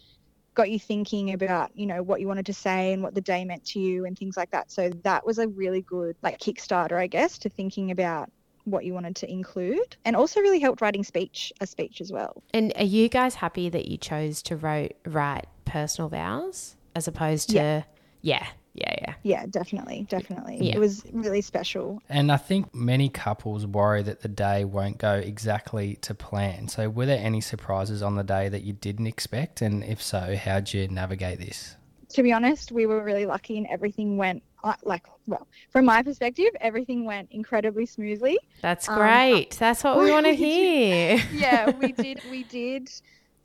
got 0.55 0.71
you 0.71 0.79
thinking 0.79 1.33
about 1.33 1.71
you 1.75 1.87
know 1.87 2.03
what 2.03 2.21
you 2.21 2.29
wanted 2.29 2.47
to 2.47 2.55
say 2.55 2.93
and 2.93 3.03
what 3.03 3.15
the 3.15 3.21
day 3.21 3.45
meant 3.45 3.65
to 3.65 3.81
you 3.81 4.05
and 4.05 4.19
things 4.19 4.37
like 4.37 4.51
that. 4.51 4.71
So 4.71 4.91
that 5.03 5.25
was 5.27 5.39
a 5.39 5.49
really 5.49 5.83
good 5.83 6.17
like 6.23 6.39
kickstarter 6.39 6.99
i 6.99 7.07
guess 7.07 7.39
to 7.39 7.49
thinking 7.49 7.91
about 7.91 8.31
what 8.65 8.85
you 8.85 8.95
wanted 8.95 9.17
to 9.17 9.31
include 9.31 9.97
and 10.05 10.15
also 10.15 10.39
really 10.41 10.61
helped 10.61 10.81
writing 10.81 11.03
speech 11.03 11.53
a 11.61 11.67
speech 11.67 12.01
as 12.01 12.13
well. 12.13 12.43
And 12.55 12.73
are 12.77 12.85
you 12.85 13.09
guys 13.09 13.35
happy 13.35 13.69
that 13.71 13.89
you 13.89 13.97
chose 13.97 14.41
to 14.43 14.57
wrote, 14.57 14.93
write 15.05 15.47
personal 15.65 16.09
vows 16.09 16.77
as 16.95 17.09
opposed 17.09 17.49
to, 17.51 17.57
Yeah. 17.57 17.83
yeah, 18.21 18.47
yeah, 18.75 18.95
yeah. 19.03 19.15
yeah 19.23 19.47
definitely 19.47 20.07
definitely 20.09 20.57
Yeah. 20.61 20.77
it 20.77 20.79
was 20.79 21.03
really 21.13 21.43
special 21.43 22.03
And 22.09 22.33
I 22.33 22.37
think 22.39 22.75
many 22.75 23.09
couples 23.09 23.67
worry 23.67 24.03
that 24.03 24.21
the 24.23 24.29
day 24.29 24.65
won't 24.65 24.99
go 24.99 25.15
exactly 25.15 25.97
to 25.97 26.15
plan. 26.15 26.69
So, 26.69 26.89
were 26.89 27.07
there 27.07 27.23
any 27.23 27.41
surprises 27.41 28.03
on 28.03 28.17
the 28.17 28.25
day 28.25 28.49
that 28.49 28.63
you 28.63 28.73
didn't 28.73 29.07
expect? 29.07 29.61
And 29.63 29.85
if 29.85 30.03
so, 30.03 30.37
how'd 30.37 30.73
you 30.73 30.89
navigate 30.89 31.39
this? 31.39 31.77
to 32.11 32.23
be 32.23 32.31
honest 32.31 32.71
we 32.73 32.85
were 32.85 33.03
really 33.03 33.25
lucky 33.25 33.57
and 33.57 33.67
everything 33.69 34.19
went 34.19 34.43
uh, 34.65 34.75
like 34.85 35.07
well 35.27 35.49
from 35.71 35.87
my 35.87 36.03
perspective 36.03 36.51
everything 36.61 37.07
went 37.07 37.27
incredibly 37.33 37.87
smoothly 37.87 38.37
That's 38.61 38.87
Um, 38.87 38.97
great. 38.99 39.51
That's 39.59 39.83
what 39.83 39.99
we 39.99 40.11
want 40.11 40.27
to 40.27 40.35
hear. 40.47 41.19
yeah, 41.33 41.71
we 41.71 41.93
did. 42.05 42.21
We 42.31 42.45
did 42.45 42.91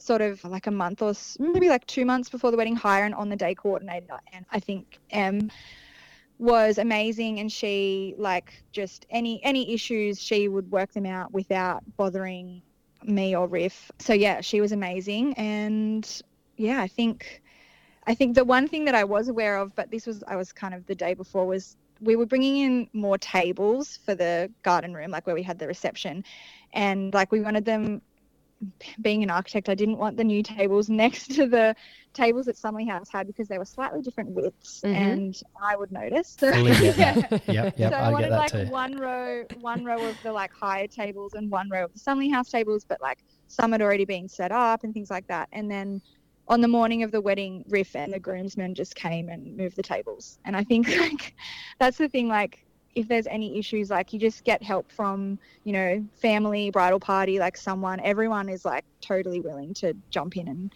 sort 0.08 0.22
of 0.22 0.44
like 0.46 0.68
a 0.68 0.72
month 0.72 1.02
or 1.02 1.14
maybe 1.38 1.70
like 1.70 1.86
two 1.86 2.06
months 2.06 2.30
before 2.30 2.50
the 2.50 2.58
wedding 2.58 2.76
hire 2.76 3.04
an 3.04 3.14
on 3.14 3.30
the 3.30 3.36
day 3.36 3.54
coordinator, 3.54 4.20
and 4.34 4.46
I 4.52 4.60
think 4.60 5.00
Em 5.12 5.52
was 6.40 6.78
amazing, 6.78 7.40
and 7.40 7.52
she 7.52 8.16
like 8.18 8.64
just 8.72 9.06
any 9.10 9.44
any 9.44 9.74
issues 9.74 10.20
she 10.22 10.48
would 10.48 10.72
work 10.72 10.94
them 10.94 11.06
out 11.06 11.34
without 11.34 11.84
bothering 11.98 12.62
me 13.04 13.36
or 13.36 13.48
Riff. 13.48 13.92
So 14.00 14.14
yeah, 14.14 14.42
she 14.42 14.62
was 14.62 14.72
amazing, 14.72 15.34
and 15.34 16.22
yeah, 16.56 16.82
I 16.82 16.88
think 16.88 17.42
I 18.06 18.16
think 18.16 18.36
the 18.36 18.46
one 18.46 18.68
thing 18.68 18.86
that 18.86 18.96
I 18.96 19.04
was 19.04 19.28
aware 19.28 19.58
of, 19.58 19.76
but 19.76 19.92
this 19.92 20.08
was 20.08 20.24
I 20.28 20.36
was 20.38 20.54
kind 20.54 20.74
of 20.74 20.86
the 20.86 20.96
day 20.96 21.14
before 21.14 21.46
was 21.46 21.76
we 22.00 22.16
were 22.16 22.28
bringing 22.28 22.58
in 22.58 22.88
more 22.94 23.18
tables 23.18 23.98
for 24.06 24.14
the 24.16 24.52
garden 24.64 24.94
room, 24.94 25.12
like 25.12 25.26
where 25.26 25.36
we 25.36 25.44
had 25.44 25.60
the 25.60 25.68
reception, 25.68 26.24
and 26.74 27.14
like 27.14 27.32
we 27.32 27.42
wanted 27.42 27.66
them. 27.66 28.02
Being 29.02 29.22
an 29.24 29.30
architect, 29.30 29.70
I 29.70 29.76
didn't 29.76 29.98
want 29.98 30.18
the 30.18 30.24
new 30.24 30.42
tables 30.42 30.90
next 30.90 31.36
to 31.36 31.48
the 31.48 31.76
tables 32.14 32.48
that 32.48 32.56
Sumley 32.56 32.90
House 32.90 33.08
had 33.12 33.28
because 33.28 33.48
they 33.48 33.60
were 33.60 33.66
slightly 33.66 34.02
different 34.02 34.32
widths, 34.32 34.82
Mhm. 34.84 34.96
and 34.96 35.42
I 35.62 35.76
would 35.76 35.92
notice. 35.92 36.36
So, 36.40 36.50
yeah. 36.56 37.28
Yep, 37.48 37.78
yep, 37.78 37.78
so 37.78 37.98
I 37.98 38.08
I 38.08 38.12
wanted 38.12 38.30
get 38.30 38.30
that 38.32 38.40
like 38.40 38.52
too. 38.52 38.72
one 38.72 38.98
row, 38.98 39.44
one 39.62 39.86
row 39.86 40.04
of 40.04 40.18
the 40.24 40.32
like 40.32 40.52
higher 40.52 40.88
tables 40.88 41.34
and 41.36 41.52
one 41.52 41.70
row 41.70 41.84
of 41.86 41.94
the 41.94 42.00
Sumley 42.00 42.32
House 42.32 42.50
tables, 42.50 42.84
but 42.88 43.00
like 43.02 43.20
some 43.48 43.72
had 43.72 43.82
already 43.82 44.06
been 44.06 44.28
set 44.28 44.52
up 44.52 44.84
and 44.84 44.94
things 44.94 45.12
like 45.12 45.28
that. 45.28 45.50
And 45.52 45.70
then 45.70 46.02
on 46.48 46.62
the 46.62 46.68
morning 46.68 47.04
of 47.04 47.12
the 47.12 47.22
wedding, 47.22 47.64
Riff 47.70 47.96
and 47.96 48.12
the 48.12 48.20
groomsmen 48.20 48.74
just 48.74 48.96
came 48.96 49.30
and 49.30 49.56
moved 49.56 49.76
the 49.76 49.84
tables. 49.84 50.40
And 50.46 50.56
I 50.56 50.64
think 50.64 50.88
like 51.00 51.36
that's 51.80 51.98
the 51.98 52.10
thing, 52.10 52.28
like 52.28 52.66
if 52.98 53.08
there's 53.08 53.28
any 53.28 53.58
issues, 53.60 53.90
like 53.90 54.12
you 54.14 54.20
just 54.20 54.44
get 54.44 54.64
help 54.64 54.92
from, 54.92 55.38
you 55.64 55.74
know, 55.74 56.04
family, 56.22 56.72
bridal 56.72 57.00
party, 57.00 57.38
like 57.40 57.56
someone, 57.56 58.00
everyone 58.02 58.50
is 58.50 58.66
like 58.66 58.86
totally 59.02 59.40
willing 59.40 59.74
to 59.76 59.94
jump 60.10 60.36
in 60.36 60.48
and 60.48 60.74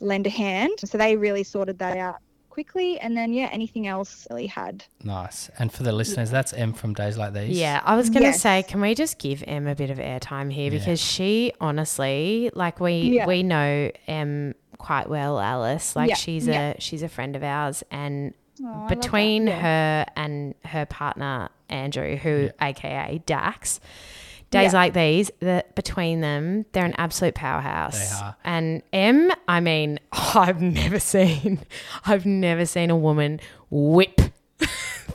lend 0.00 0.26
a 0.26 0.30
hand. 0.30 0.72
So 0.84 0.96
they 0.98 1.16
really 1.16 1.44
sorted 1.44 1.78
that 1.78 1.96
out 1.98 2.16
quickly. 2.48 2.98
And 2.98 3.16
then 3.16 3.32
yeah, 3.32 3.48
anything 3.52 3.86
else 3.86 4.26
really 4.30 4.46
had 4.46 4.84
Nice. 5.04 5.50
And 5.58 5.70
for 5.72 5.82
the 5.82 5.92
listeners, 5.92 6.30
that's 6.30 6.52
M 6.52 6.72
from 6.72 6.94
Days 6.94 7.16
Like 7.18 7.32
These. 7.34 7.58
Yeah, 7.58 7.80
I 7.84 7.94
was 7.96 8.08
going 8.08 8.22
to 8.22 8.28
Yes. 8.30 8.40
say, 8.42 8.62
can 8.62 8.80
we 8.80 8.94
just 8.94 9.18
give 9.18 9.44
Em 9.46 9.66
a 9.66 9.74
bit 9.74 9.90
of 9.90 9.98
airtime 9.98 10.50
here 10.52 10.72
Yeah. 10.72 10.78
because 10.78 11.00
she 11.00 11.52
honestly, 11.60 12.50
like 12.54 12.80
we 12.80 12.94
Yeah. 13.16 13.26
we 13.26 13.42
know 13.42 13.90
Em 14.06 14.54
quite 14.78 15.08
well, 15.10 15.38
Alice. 15.38 15.94
Like 15.94 16.08
Yeah, 16.08 16.14
she's 16.16 16.46
yeah. 16.46 16.72
a 16.76 16.80
she's 16.80 17.02
a 17.02 17.08
friend 17.08 17.36
of 17.36 17.42
ours, 17.42 17.84
and 17.90 18.32
Oh, 18.62 18.66
I 18.66 18.70
love 18.80 18.88
that. 18.88 19.00
between 19.00 19.46
Yeah. 19.46 19.60
her 19.60 20.06
and 20.16 20.54
her 20.66 20.86
partner 20.86 21.48
Andrew, 21.68 22.16
who 22.16 22.50
AKA 22.60 23.22
Dax. 23.26 23.80
Days 24.50 24.72
Yeah. 24.72 24.78
like 24.80 24.94
these, 24.94 25.30
the, 25.38 25.64
between 25.76 26.20
them, 26.20 26.66
they're 26.72 26.84
an 26.84 26.94
absolute 26.98 27.36
powerhouse. 27.36 28.10
They 28.18 28.24
are. 28.24 28.36
And 28.44 28.82
M, 28.92 29.30
I 29.46 29.60
mean, 29.60 30.00
I've 30.12 30.60
never 30.60 30.98
seen, 30.98 31.60
I've 32.04 32.26
never 32.26 32.66
seen 32.66 32.90
a 32.90 32.96
woman 32.96 33.38
whip 33.70 34.20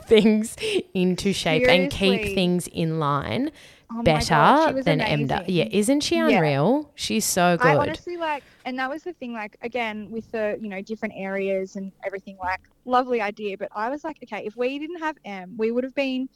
things 0.06 0.56
into 0.94 1.32
shape 1.34 1.68
and 1.68 1.90
keep 1.90 2.34
things 2.34 2.66
in 2.68 2.98
line 2.98 3.50
Oh 3.92 4.02
better 4.02 4.28
God, 4.28 4.84
than 4.84 5.00
M 5.00 5.26
does. 5.26 5.48
Yeah, 5.48 5.68
isn't 5.70 6.00
she 6.00 6.16
Yeah. 6.16 6.28
unreal? 6.28 6.90
She's 6.96 7.24
so 7.24 7.56
good. 7.56 7.66
I 7.66 7.76
honestly 7.76 8.16
like, 8.16 8.42
and 8.64 8.78
that 8.78 8.90
was 8.90 9.02
the 9.04 9.12
thing. 9.12 9.32
Like 9.32 9.56
again, 9.62 10.10
with 10.10 10.30
the 10.32 10.58
you 10.60 10.68
know 10.68 10.82
different 10.82 11.14
areas 11.16 11.76
and 11.76 11.92
everything, 12.04 12.36
like 12.42 12.60
lovely 12.84 13.20
idea. 13.20 13.56
But 13.56 13.68
I 13.74 13.88
was 13.90 14.02
like, 14.02 14.18
okay, 14.24 14.44
if 14.44 14.56
we 14.56 14.78
didn't 14.78 14.98
have 15.00 15.16
M, 15.24 15.54
we 15.56 15.70
would 15.70 15.84
have 15.84 15.94
been, 15.94 16.28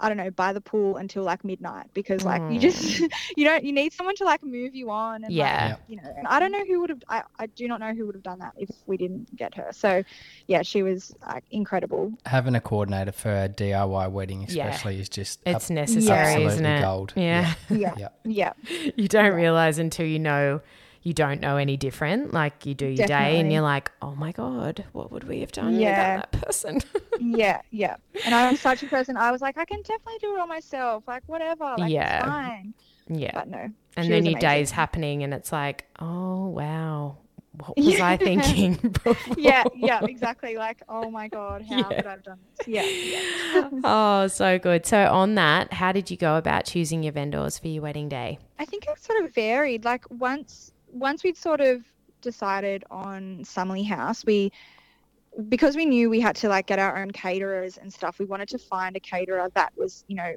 I 0.00 0.08
don't 0.08 0.16
know, 0.16 0.30
by 0.30 0.52
the 0.52 0.60
pool 0.60 0.96
until 0.96 1.22
like 1.22 1.44
midnight 1.44 1.86
because 1.94 2.24
like 2.24 2.42
you 2.50 2.58
just 2.60 2.98
hmm. 2.98 3.06
you 3.36 3.44
don't 3.44 3.64
you 3.64 3.72
need 3.72 3.92
someone 3.92 4.16
to 4.16 4.24
like 4.24 4.42
move 4.42 4.74
you 4.74 4.90
on. 4.90 5.24
And, 5.24 5.32
Yeah. 5.32 5.70
like, 5.70 5.78
you 5.88 5.96
know, 5.96 6.14
and 6.16 6.26
I 6.26 6.40
don't 6.40 6.52
know 6.52 6.64
who 6.66 6.80
would 6.80 6.90
have. 6.90 7.02
I, 7.08 7.22
I 7.38 7.46
do 7.46 7.68
not 7.68 7.80
know 7.80 7.94
who 7.94 8.06
would 8.06 8.14
have 8.14 8.24
done 8.24 8.38
that 8.40 8.54
if 8.56 8.70
we 8.86 8.96
didn't 8.96 9.34
get 9.36 9.54
her. 9.54 9.68
So, 9.72 10.02
yeah, 10.46 10.62
she 10.62 10.82
was 10.82 11.14
like 11.26 11.44
incredible. 11.50 12.12
Having 12.26 12.54
a 12.54 12.60
coordinator 12.60 13.12
for 13.12 13.30
a 13.30 13.48
DIY 13.48 14.10
wedding, 14.10 14.46
Yeah. 14.48 14.66
especially, 14.68 15.00
is 15.00 15.08
just 15.08 15.40
it's 15.46 15.70
ab- 15.70 15.74
necessary, 15.74 16.18
absolutely 16.18 16.52
isn't 16.54 16.66
it? 16.66 16.80
gold. 16.82 17.12
Yeah. 17.16 17.54
Yeah, 17.70 17.94
Yeah. 17.96 18.08
yeah, 18.24 18.52
you 18.96 19.08
don't 19.08 19.34
realize 19.34 19.78
until 19.78 20.06
you 20.06 20.18
know 20.18 20.60
you 21.04 21.12
don't 21.12 21.40
know 21.40 21.56
any 21.58 21.76
different. 21.76 22.32
Like 22.32 22.66
you 22.66 22.74
do 22.74 22.86
your 22.86 23.06
day 23.06 23.38
and 23.38 23.52
you're 23.52 23.62
like, 23.62 23.92
oh 24.02 24.14
my 24.16 24.32
God, 24.32 24.84
what 24.92 25.12
would 25.12 25.24
we 25.24 25.40
have 25.40 25.52
done 25.52 25.78
Yeah. 25.78 26.16
without 26.16 26.32
that 26.32 26.42
person? 26.46 26.80
yeah, 27.20 27.60
yeah. 27.70 27.96
And 28.24 28.34
I 28.34 28.50
was 28.50 28.58
such 28.60 28.82
a 28.82 28.86
person. 28.86 29.16
I 29.16 29.30
was 29.30 29.40
like, 29.42 29.58
I 29.58 29.64
can 29.66 29.82
definitely 29.82 30.18
do 30.20 30.34
it 30.34 30.40
all 30.40 30.46
myself. 30.46 31.04
Like 31.06 31.22
whatever. 31.26 31.74
Like, 31.78 31.92
Yeah. 31.92 32.16
it's 32.18 32.26
fine. 32.26 32.74
yeah. 33.08 33.30
But 33.34 33.48
no. 33.48 33.68
And 33.96 34.10
then 34.10 34.24
your 34.24 34.40
day's 34.40 34.70
amazing. 34.70 34.74
happening 34.74 35.22
and 35.22 35.32
it's 35.34 35.52
like, 35.52 35.84
oh 36.00 36.48
wow. 36.48 37.18
What 37.58 37.76
was 37.76 38.00
I 38.00 38.16
thinking 38.28 38.74
before? 38.74 39.16
yeah, 39.36 39.62
yeah, 39.76 40.04
exactly. 40.04 40.56
Like, 40.56 40.82
oh 40.88 41.08
my 41.10 41.28
god, 41.28 41.62
how 41.62 41.76
Yeah. 41.76 41.82
could 41.96 42.06
I 42.06 42.10
have 42.10 42.22
done 42.24 42.38
this? 42.58 42.66
Yeah, 42.66 42.82
yeah. 42.82 43.70
Oh, 43.84 44.26
so 44.26 44.58
good. 44.58 44.84
So 44.86 45.04
on 45.06 45.36
that, 45.36 45.72
how 45.72 45.92
did 45.92 46.10
you 46.10 46.16
go 46.16 46.36
about 46.36 46.64
choosing 46.64 47.04
your 47.04 47.12
vendors 47.12 47.56
for 47.58 47.68
your 47.68 47.82
wedding 47.84 48.08
day? 48.08 48.38
I 48.58 48.64
think 48.64 48.86
it 48.88 48.98
sort 49.00 49.22
of 49.22 49.32
varied. 49.34 49.84
Like 49.84 50.04
once 50.10 50.72
once 50.94 51.24
we'd 51.24 51.36
sort 51.36 51.60
of 51.60 51.82
decided 52.22 52.84
on 52.90 53.44
Somerley 53.44 53.82
House, 53.82 54.24
we 54.24 54.52
because 55.48 55.74
we 55.74 55.84
knew 55.84 56.08
we 56.08 56.20
had 56.20 56.36
to 56.36 56.48
like 56.48 56.66
get 56.66 56.78
our 56.78 56.96
own 57.02 57.10
caterers 57.10 57.76
and 57.76 57.92
stuff, 57.92 58.20
we 58.20 58.24
wanted 58.24 58.48
to 58.48 58.58
find 58.58 58.94
a 58.96 59.00
caterer 59.00 59.48
that 59.54 59.72
was, 59.76 60.04
you 60.06 60.14
know, 60.14 60.34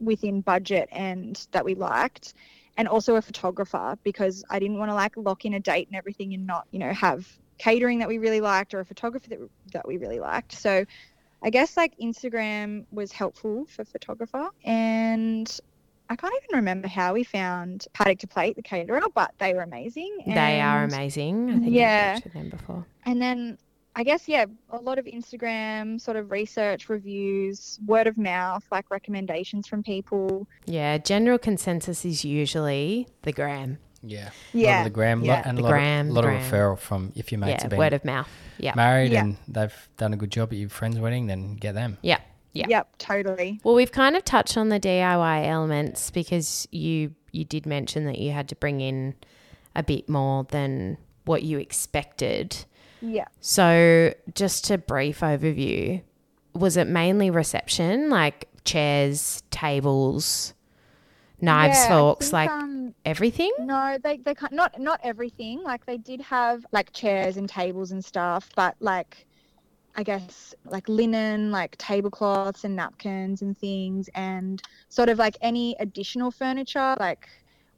within 0.00 0.40
budget 0.40 0.88
and 0.92 1.48
that 1.50 1.64
we 1.64 1.74
liked. 1.74 2.34
and 2.76 2.88
also 2.88 3.16
a 3.16 3.22
photographer 3.22 3.96
because 4.04 4.44
I 4.50 4.58
didn't 4.58 4.78
want 4.78 4.90
to 4.90 4.94
like 4.94 5.16
lock 5.16 5.44
in 5.44 5.54
a 5.54 5.60
date 5.60 5.88
and 5.88 5.96
everything 5.96 6.34
and 6.34 6.46
not, 6.46 6.66
you 6.70 6.78
know, 6.78 6.92
have 6.92 7.26
catering 7.58 8.00
that 8.00 8.08
we 8.08 8.18
really 8.18 8.40
liked 8.40 8.74
or 8.74 8.80
a 8.80 8.84
photographer 8.84 9.28
that, 9.30 9.38
that 9.72 9.88
we 9.88 9.96
really 9.96 10.20
liked. 10.20 10.52
So 10.52 10.84
I 11.42 11.50
guess 11.50 11.76
like 11.76 11.98
Instagram 11.98 12.84
was 12.90 13.12
helpful 13.12 13.66
for 13.66 13.84
photographer 13.84 14.48
and 14.64 15.58
I 16.08 16.16
can't 16.16 16.32
even 16.44 16.56
remember 16.56 16.88
how 16.88 17.14
we 17.14 17.24
found 17.24 17.86
Paddock 17.92 18.18
to 18.20 18.26
Plate, 18.26 18.56
the 18.56 18.62
caterer, 18.62 19.00
but 19.14 19.32
they 19.38 19.54
were 19.54 19.62
amazing. 19.62 20.18
They 20.26 20.60
are 20.60 20.84
amazing. 20.84 21.50
I 21.50 21.58
think 21.58 21.74
Yeah. 21.74 22.06
I've 22.08 22.14
worked 22.16 22.24
with 22.24 22.32
them 22.34 22.50
before. 22.50 22.86
And 23.04 23.20
then 23.20 23.58
I 23.98 24.04
guess, 24.04 24.28
yeah, 24.28 24.44
a 24.70 24.76
lot 24.76 24.98
of 24.98 25.06
Instagram 25.06 25.98
sort 26.00 26.18
of 26.18 26.30
research, 26.30 26.88
reviews, 26.90 27.78
word 27.86 28.06
of 28.06 28.18
mouth, 28.18 28.62
like 28.70 28.90
recommendations 28.90 29.66
from 29.66 29.82
people. 29.82 30.46
Yeah, 30.66 30.98
general 30.98 31.38
consensus 31.38 32.04
is 32.04 32.24
usually 32.24 33.08
the 33.22 33.32
gram. 33.32 33.78
Yeah. 34.02 34.24
A 34.24 34.24
lot 34.26 34.32
Yeah. 34.52 34.78
of 34.80 34.84
the 34.84 34.90
gram 34.90 35.24
yeah. 35.24 35.42
and 35.46 35.56
The 35.58 35.62
a 35.62 35.64
lot, 35.64 35.70
gram, 35.70 36.08
of, 36.08 36.12
lot 36.14 36.24
gram. 36.24 36.36
of 36.36 36.42
referral 36.42 36.78
from 36.78 37.12
if 37.16 37.32
your 37.32 37.38
mates 37.40 37.50
yeah, 37.58 37.62
have 37.62 37.70
been 37.70 37.78
word 37.78 37.92
of 37.94 38.04
mouth. 38.04 38.28
Yeah. 38.58 38.74
married 38.76 39.12
Yeah. 39.12 39.22
and 39.24 39.36
they've 39.48 39.88
done 39.96 40.12
a 40.12 40.16
good 40.16 40.30
job 40.30 40.52
at 40.52 40.58
your 40.58 40.68
friend's 40.68 40.98
wedding, 41.00 41.26
then 41.26 41.56
get 41.56 41.74
them. 41.74 41.96
yeah. 42.02 42.18
Yeah. 42.56 42.66
Yep, 42.68 42.98
totally. 42.98 43.60
Well, 43.64 43.74
we've 43.74 43.92
kind 43.92 44.16
of 44.16 44.24
touched 44.24 44.56
on 44.56 44.68
the 44.68 44.80
DIY 44.80 45.46
elements 45.46 46.10
because 46.10 46.66
you 46.70 47.14
you 47.32 47.44
did 47.44 47.66
mention 47.66 48.04
that 48.06 48.18
you 48.18 48.32
had 48.32 48.48
to 48.48 48.56
bring 48.56 48.80
in 48.80 49.14
a 49.74 49.82
bit 49.82 50.08
more 50.08 50.44
than 50.44 50.96
what 51.26 51.42
you 51.42 51.58
expected. 51.58 52.64
Yeah. 53.02 53.26
So, 53.40 54.14
just 54.34 54.70
a 54.70 54.78
brief 54.78 55.20
overview, 55.20 56.02
was 56.54 56.76
it 56.76 56.86
mainly 56.86 57.30
reception, 57.30 58.08
like 58.08 58.48
chairs, 58.64 59.42
tables, 59.50 60.54
knives, 61.40 61.76
Yeah, 61.76 61.88
forks, 61.88 62.26
think, 62.26 62.32
like 62.32 62.50
um, 62.50 62.94
everything? 63.04 63.52
No, 63.58 63.98
they 64.02 64.16
they 64.18 64.34
can't, 64.34 64.52
not 64.52 64.80
not 64.80 65.00
everything. 65.02 65.62
Like 65.62 65.84
they 65.86 65.98
did 65.98 66.20
have 66.22 66.64
like 66.72 66.92
chairs 66.92 67.36
and 67.36 67.48
tables 67.48 67.92
and 67.92 68.04
stuff, 68.04 68.48
but 68.56 68.76
like 68.80 69.26
I 69.96 70.02
guess 70.02 70.54
like 70.64 70.88
linen, 70.88 71.50
like 71.50 71.74
tablecloths 71.78 72.64
and 72.64 72.76
napkins 72.76 73.42
and 73.42 73.56
things, 73.56 74.08
and 74.14 74.62
sort 74.88 75.08
of 75.08 75.18
like 75.18 75.36
any 75.40 75.74
additional 75.80 76.30
furniture. 76.30 76.94
Like 77.00 77.26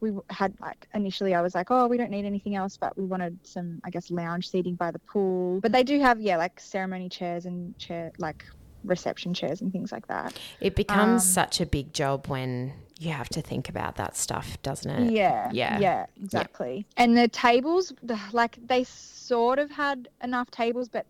we 0.00 0.12
had 0.30 0.52
like 0.60 0.86
initially, 0.94 1.34
I 1.34 1.40
was 1.40 1.54
like, 1.54 1.70
oh, 1.70 1.86
we 1.86 1.96
don't 1.96 2.10
need 2.10 2.24
anything 2.24 2.56
else, 2.56 2.76
but 2.76 2.96
we 2.98 3.04
wanted 3.04 3.38
some, 3.44 3.80
I 3.84 3.90
guess, 3.90 4.10
lounge 4.10 4.50
seating 4.50 4.74
by 4.74 4.90
the 4.90 4.98
pool. 5.00 5.60
But 5.60 5.72
they 5.72 5.84
do 5.84 6.00
have 6.00 6.20
yeah, 6.20 6.36
like 6.36 6.58
ceremony 6.58 7.08
chairs 7.08 7.46
and 7.46 7.76
chair 7.78 8.12
like 8.18 8.44
reception 8.84 9.34
chairs 9.34 9.60
and 9.60 9.72
things 9.72 9.92
like 9.92 10.06
that. 10.08 10.38
It 10.60 10.74
becomes 10.74 11.22
um, 11.22 11.28
such 11.28 11.60
a 11.60 11.66
big 11.66 11.92
job 11.92 12.26
when 12.26 12.72
you 12.98 13.12
have 13.12 13.28
to 13.28 13.42
think 13.42 13.68
about 13.68 13.96
that 13.96 14.16
stuff, 14.16 14.60
doesn't 14.62 14.90
it? 14.90 15.12
Yeah, 15.12 15.50
Yeah. 15.52 15.78
yeah, 15.78 16.06
exactly. 16.20 16.86
And 16.96 17.16
the 17.16 17.28
tables, 17.28 17.92
like 18.32 18.58
they 18.66 18.84
sort 18.84 19.58
of 19.60 19.70
had 19.70 20.08
enough 20.22 20.50
tables, 20.50 20.88
but 20.88 21.06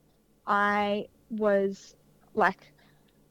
I 0.49 1.07
was 1.31 1.95
like, 2.35 2.73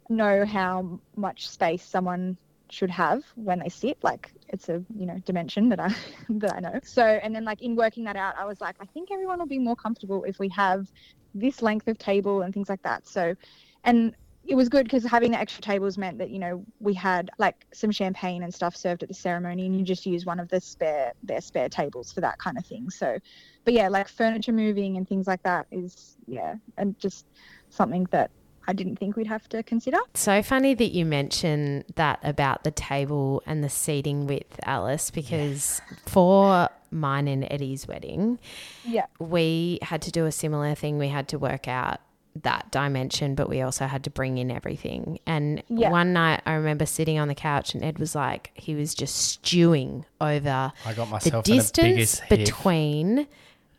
know 0.08 0.46
how 0.46 1.00
much 1.16 1.50
space 1.50 1.84
someone 1.84 2.38
should 2.70 2.92
have 2.92 3.24
when 3.36 3.60
they 3.60 3.70
sit. 3.70 3.98
Like 4.04 4.32
it's 4.50 4.70
a 4.70 4.84
you 4.96 5.06
know 5.06 5.18
dimension 5.26 5.70
that 5.70 5.80
I 5.80 5.94
that 6.30 6.54
I 6.54 6.60
know. 6.60 6.80
So 6.84 7.04
and 7.04 7.36
then 7.36 7.44
like 7.44 7.62
in 7.62 7.76
working 7.76 8.04
that 8.06 8.16
out, 8.16 8.36
I 8.38 8.46
was 8.46 8.62
like, 8.62 8.76
I 8.80 8.86
think 8.86 9.10
everyone 9.12 9.40
will 9.40 9.48
be 9.48 9.60
more 9.60 9.76
comfortable 9.76 10.24
if 10.24 10.40
we 10.40 10.50
have 10.50 10.90
this 11.34 11.62
length 11.62 11.88
of 11.88 11.98
table 11.98 12.42
and 12.42 12.54
things 12.54 12.70
like 12.70 12.84
that. 12.84 13.08
So, 13.08 13.36
and 13.84 14.16
it 14.48 14.56
was 14.56 14.70
good 14.70 14.86
because 14.86 15.04
having 15.04 15.32
the 15.32 15.40
extra 15.40 15.62
tables 15.62 15.98
meant 15.98 16.18
that 16.18 16.30
you 16.30 16.40
know 16.40 16.64
we 16.80 16.94
had 16.94 17.30
like 17.38 17.66
some 17.74 17.92
champagne 17.92 18.44
and 18.44 18.54
stuff 18.54 18.76
served 18.76 19.04
at 19.04 19.10
the 19.10 19.16
ceremony 19.16 19.66
and 19.66 19.78
you 19.78 19.84
just 19.84 20.06
use 20.06 20.26
one 20.26 20.40
of 20.40 20.48
the 20.50 20.62
spare 20.62 21.14
their 21.24 21.42
spare 21.42 21.70
tables 21.70 22.12
for 22.12 22.22
that 22.22 22.40
kind 22.40 22.58
of 22.58 22.66
thing. 22.66 22.90
So 22.90 23.20
but 23.66 23.74
yeah 23.74 23.90
like 23.90 24.08
furniture 24.08 24.54
moving 24.54 24.98
and 24.98 25.08
things 25.08 25.28
like 25.28 25.44
that 25.44 25.68
is 25.72 26.18
yeah 26.28 26.56
and 26.78 26.98
just 27.00 27.26
something 27.70 28.08
that 28.12 28.32
i 28.68 28.74
didn't 28.74 28.98
think 28.98 29.16
we'd 29.16 29.28
have 29.28 29.48
to 29.50 29.62
consider. 29.64 29.98
So 30.14 30.42
funny 30.42 30.74
that 30.74 30.92
you 30.92 31.06
mention 31.06 31.84
that 31.96 32.20
about 32.24 32.64
the 32.64 32.72
table 32.72 33.44
and 33.46 33.64
the 33.64 33.70
seating 33.70 34.28
width, 34.28 34.60
Alice, 34.64 35.12
because 35.12 35.82
for 36.06 36.70
mine 36.90 37.28
and 37.28 37.46
Eddie's 37.52 37.88
wedding, 37.88 38.40
yeah. 38.86 39.06
we 39.20 39.80
had 39.82 40.02
to 40.04 40.12
do 40.12 40.26
a 40.26 40.32
similar 40.32 40.76
thing. 40.76 40.98
We 40.98 41.10
had 41.10 41.28
to 41.30 41.40
work 41.40 41.68
out 41.68 42.00
that 42.44 42.72
dimension, 42.72 43.36
but 43.36 43.50
we 43.50 43.62
also 43.62 43.86
had 43.88 44.04
to 44.06 44.10
bring 44.10 44.38
in 44.38 44.52
everything. 44.52 45.20
And 45.26 45.64
Yeah. 45.70 45.90
one 45.90 46.14
night 46.14 46.42
I 46.46 46.54
remember 46.54 46.86
sitting 46.86 47.18
on 47.20 47.28
the 47.28 47.36
couch 47.36 47.74
and 47.74 47.84
Ed 47.84 48.00
was 48.00 48.16
like, 48.16 48.52
he 48.56 48.76
was 48.76 48.94
just 48.96 49.16
stewing 49.16 50.06
over 50.22 50.72
I 50.86 50.94
got 50.94 51.06
the 51.06 51.12
myself 51.12 51.46
the 51.46 51.54
distance 51.54 51.76
biggest 51.94 52.22
heave. 52.24 52.40
between 52.40 53.28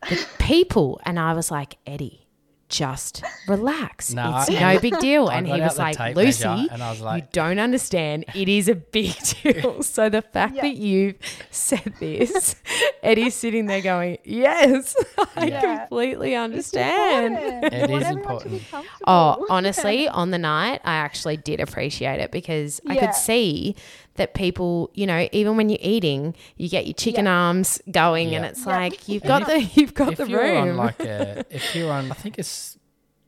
the 0.09 0.27
people. 0.39 0.99
And 1.05 1.19
I 1.19 1.33
was 1.33 1.51
like, 1.51 1.77
Eddie, 1.85 2.25
just 2.69 3.23
relax. 3.47 4.13
No, 4.13 4.37
it's 4.37 4.49
I- 4.51 4.73
no 4.75 4.79
big 4.79 4.97
deal. 4.99 5.27
I 5.27 5.37
and 5.37 5.47
he 5.47 5.59
was 5.59 5.77
like, 5.79 5.97
Lucy, 6.15 6.45
measure 6.47 6.67
and 6.71 6.83
I 6.83 6.91
was 6.91 6.99
you 7.21 7.27
don't 7.31 7.57
understand. 7.59 8.25
It 8.35 8.47
is 8.47 8.69
a 8.69 8.75
big 8.75 9.15
deal. 9.43 9.81
So 9.83 10.07
the 10.09 10.21
fact 10.21 10.55
Yeah. 10.55 10.61
that 10.63 10.75
you've 10.75 11.15
said 11.49 11.93
this, 11.99 12.55
Eddie's 13.03 13.35
sitting 13.35 13.67
there 13.67 13.81
going, 13.81 14.17
Yes, 14.23 14.95
I 15.35 15.47
Yeah. 15.47 15.59
completely 15.87 16.33
It's 16.35 16.43
understand. 16.43 17.37
important. 17.37 17.73
It 17.73 17.87
We 17.87 17.93
want 17.93 18.01
is 18.03 18.07
everyone 18.11 18.37
to 18.39 18.49
be 18.49 18.55
important. 18.57 18.99
Oh, 19.07 19.45
honestly, 19.49 20.07
on 20.07 20.31
the 20.31 20.37
night, 20.37 20.81
I 20.83 20.93
actually 20.95 21.37
did 21.37 21.59
appreciate 21.59 22.19
it 22.19 22.31
because 22.31 22.81
I 22.87 22.95
could 22.95 23.13
see 23.13 23.75
that 24.15 24.33
people, 24.33 24.91
you 24.93 25.07
know, 25.07 25.27
even 25.31 25.55
when 25.57 25.69
you're 25.69 25.79
eating, 25.81 26.35
you 26.57 26.67
get 26.69 26.85
your 26.85 26.93
chicken 26.93 27.25
arms 27.27 27.81
going, 27.91 28.35
and 28.35 28.45
it's 28.45 28.65
Yeah. 28.65 28.73
like 28.77 29.07
you've 29.07 29.23
And 29.23 29.29
got 29.29 29.47
the 29.47 29.61
you've 29.61 29.93
got 29.93 30.11
if 30.11 30.17
the 30.17 30.25
you're 30.25 30.41
room. 30.41 30.57
on 30.71 30.77
like 30.77 30.99
a, 31.05 31.45
if 31.49 31.73
you're 31.73 31.91
on, 31.91 32.11
I 32.11 32.15
think 32.15 32.37
it's, 32.37 32.77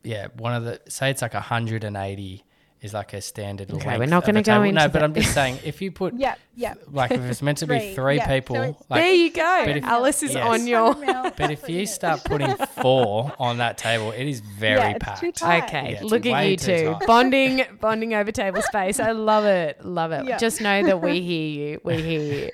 yeah, 0.04 0.28
one 0.36 0.52
of 0.54 0.64
the, 0.64 0.80
say 0.88 1.10
it's 1.10 1.22
like 1.22 1.34
180 1.34 2.44
is 2.82 2.92
like 2.92 3.12
a 3.12 3.20
standard 3.20 3.70
Okay, 3.70 3.86
length 3.86 3.98
we're 4.00 4.06
not 4.06 4.24
gonna 4.26 4.42
go 4.42 4.52
table. 4.60 4.72
No, 4.72 4.82
into 4.84 4.88
but. 4.92 5.02
I'm 5.04 5.14
just 5.14 5.32
saying, 5.32 5.58
if 5.64 5.80
you 5.80 5.92
put, 5.92 6.14
yeah 6.16 6.34
yeah 6.56 6.74
like, 6.90 7.10
if 7.12 7.20
it's 7.22 7.40
meant 7.40 7.58
to 7.58 7.66
be 7.66 7.78
Three, 7.78 7.94
three 7.94 8.16
yeah, 8.16 8.26
people, 8.26 8.56
it's- 8.56 8.84
like, 8.88 9.02
there 9.02 9.12
you 9.14 9.30
go. 9.32 9.62
But 9.66 9.76
if- 9.76 9.84
Alice 9.84 10.22
is 10.22 10.34
Yes. 10.34 10.46
on 10.46 10.66
your. 10.66 10.94
but 11.36 11.50
if 11.50 11.68
you 11.68 11.86
start 11.86 12.24
putting 12.24 12.54
four 12.82 13.32
on 13.38 13.58
that 13.58 13.78
table, 13.78 14.10
it 14.10 14.26
is 14.26 14.40
very 14.40 14.78
Yeah, 14.80 14.88
it's 14.90 15.04
packed. 15.04 15.20
too 15.20 15.32
tight. 15.32 15.64
Okay, 15.64 15.82
Yeah, 15.92 16.00
it's 16.02 16.10
look 16.10 16.26
at 16.26 16.46
you 16.48 16.56
two 16.56 16.96
bonding, 17.06 17.64
bonding 17.80 18.14
over 18.14 18.32
table 18.32 18.62
space. 18.62 18.98
I 19.00 19.12
love 19.12 19.44
it, 19.44 19.84
love 19.84 20.10
it. 20.12 20.26
Yeah. 20.26 20.38
Just 20.38 20.60
know 20.60 20.82
that 20.84 21.00
we 21.00 21.20
hear 21.20 21.48
you. 21.48 21.80
We 21.84 22.02
hear 22.02 22.50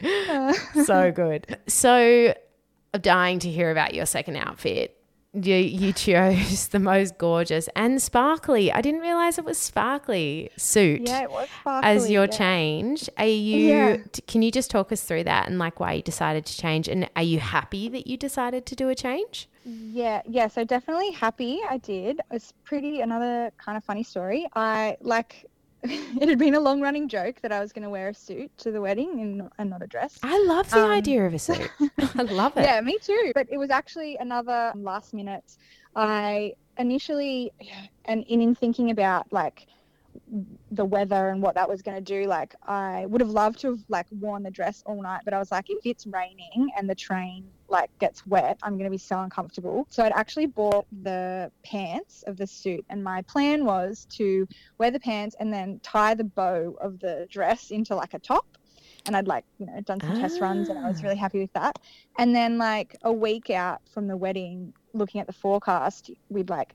you. 0.77 0.85
so 0.85 1.11
good. 1.11 1.57
So, 1.69 2.35
I'm 2.95 3.01
dying 3.01 3.39
to 3.41 3.51
hear 3.51 3.71
about 3.71 3.95
your 3.95 4.07
second 4.07 4.37
outfit. 4.37 4.95
You, 5.35 5.57
you 5.57 5.93
chose 5.93 6.69
the 6.69 6.79
most 6.79 7.19
gorgeous 7.19 7.69
and 7.77 8.01
sparkly. 8.01 8.73
I 8.73 8.81
didn't 8.81 9.01
realize 9.01 9.39
it 9.39 9.45
was 9.45 9.59
sparkly 9.59 10.51
suit 10.57 11.03
yeah 11.03 11.25
it 11.25 11.31
was 11.31 11.49
as 11.67 12.11
your 12.11 12.25
yeah. 12.25 12.31
change. 12.31 13.11
Are 13.19 13.27
you? 13.27 13.59
Yeah. 13.59 13.97
Can 14.27 14.43
you 14.43 14.51
just 14.51 14.71
talk 14.71 14.91
us 14.91 15.03
through 15.03 15.25
that 15.25 15.49
and 15.49 15.59
like 15.59 15.81
why 15.81 15.93
you 15.95 16.03
decided 16.03 16.47
to 16.47 16.57
change? 16.57 16.89
And 16.89 17.11
are 17.15 17.23
you 17.23 17.41
happy 17.41 17.89
that 17.91 18.07
you 18.07 18.17
decided 18.17 18.65
to 18.67 18.75
do 18.75 18.89
a 18.89 18.95
change? 18.95 19.49
Yeah, 19.65 20.23
yeah. 20.27 20.49
So 20.49 20.65
definitely 20.65 21.13
happy 21.13 21.61
I 21.69 21.77
did. 21.77 22.21
It's 22.31 22.55
pretty 22.65 23.01
another 23.01 23.53
kind 23.59 23.77
of 23.77 23.85
funny 23.85 24.05
story. 24.05 24.47
I 24.55 24.97
like 25.03 25.45
it 25.83 26.29
had 26.29 26.39
been 26.39 26.55
a 26.55 26.61
long 26.61 26.81
running 26.81 27.09
joke 27.09 27.41
that 27.43 27.53
I 27.53 27.61
was 27.61 27.73
going 27.73 27.85
to 27.85 27.91
wear 27.91 28.09
a 28.09 28.15
suit 28.15 28.51
to 28.59 28.71
the 28.73 28.81
wedding 28.81 29.21
and 29.21 29.39
not, 29.39 29.53
and 29.59 29.71
not 29.71 29.83
a 29.83 29.87
dress. 29.87 30.19
I 30.23 30.39
love 30.45 30.69
the 30.71 30.85
Um, 30.85 30.91
idea 30.91 31.25
of 31.25 31.35
a 31.35 31.39
suit. 31.39 31.71
I 32.17 32.23
love 32.23 32.57
it. 32.57 32.63
Yeah, 32.65 32.81
me 32.81 32.99
too. 33.01 33.33
But 33.35 33.47
it 33.51 33.59
was 33.59 33.71
actually 33.71 34.17
another 34.17 34.73
last 34.75 35.15
minute. 35.15 35.57
I 35.95 36.55
initially, 36.79 37.53
and 38.07 38.25
in, 38.25 38.41
in 38.41 38.55
thinking 38.55 38.91
about 38.91 39.33
like 39.33 39.67
the 40.73 40.85
weather 40.85 41.29
and 41.31 41.41
what 41.41 41.55
that 41.55 41.69
was 41.69 41.81
going 41.83 41.97
to 41.97 42.03
do, 42.03 42.27
like 42.27 42.55
I 42.67 43.07
would 43.07 43.21
have 43.21 43.31
loved 43.31 43.61
to 43.61 43.71
have 43.71 43.85
like 43.89 44.07
worn 44.11 44.43
the 44.43 44.51
dress 44.51 44.83
all 44.85 45.01
night, 45.01 45.21
but 45.25 45.33
I 45.33 45.39
was 45.39 45.51
like, 45.53 45.67
if 45.71 45.79
it's 45.85 46.07
raining 46.07 46.71
and 46.77 46.91
the 46.91 46.95
train 46.95 47.45
like 47.69 47.91
gets 47.99 48.27
wet, 48.27 48.59
I'm 48.63 48.73
going 48.75 48.85
to 48.85 48.91
be 48.91 48.99
so 48.99 49.21
uncomfortable. 49.21 49.87
So 49.91 50.03
I'd 50.03 50.13
actually 50.13 50.47
bought 50.47 50.87
the 51.03 51.51
pants 51.65 52.25
of 52.27 52.37
the 52.37 52.47
suit, 52.47 52.85
and 52.89 53.03
my 53.05 53.23
plan 53.23 53.65
was 53.65 54.07
to 54.13 54.47
wear 54.79 54.91
the 54.91 55.01
pants 55.01 55.37
and 55.39 55.53
then 55.53 55.81
tie 55.83 56.15
the 56.15 56.25
bow 56.25 56.77
of 56.81 56.99
the 57.01 57.27
dress 57.31 57.71
into 57.71 57.95
like 57.95 58.15
a 58.15 58.19
top. 58.19 58.47
And 59.07 59.17
I'd 59.17 59.29
like, 59.29 59.45
you 59.59 59.67
know, 59.67 59.81
done 59.83 60.01
some 60.01 60.21
test 60.21 60.41
runs 60.41 60.69
and 60.69 60.79
I 60.79 60.89
was 60.89 60.99
Ah. 61.01 61.05
really 61.05 61.17
happy 61.17 61.39
with 61.41 61.53
that. 61.55 61.79
And 62.19 62.35
then 62.35 62.59
like 62.59 62.97
a 63.03 63.13
week 63.13 63.49
out 63.49 63.81
from 63.93 64.07
the 64.07 64.17
wedding, 64.17 64.75
looking 64.93 65.21
at 65.21 65.27
the 65.27 65.33
forecast, 65.33 66.11
we'd 66.29 66.51
like 66.51 66.75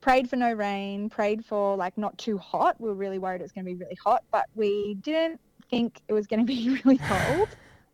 prayed 0.00 0.28
for 0.28 0.36
no 0.36 0.52
rain, 0.52 1.08
prayed 1.08 1.44
for 1.44 1.76
like 1.76 1.96
not 1.98 2.16
too 2.18 2.38
hot. 2.38 2.80
We 2.80 2.88
were 2.88 2.94
really 2.94 3.18
worried 3.18 3.40
it 3.40 3.44
was 3.44 3.52
going 3.52 3.64
to 3.64 3.70
be 3.70 3.76
really 3.76 3.96
hot, 4.04 4.22
but 4.30 4.46
we 4.54 4.94
didn't 5.00 5.40
think 5.70 6.00
it 6.08 6.12
was 6.12 6.26
going 6.26 6.40
to 6.40 6.46
be 6.46 6.80
really 6.84 6.98
cold. 6.98 7.48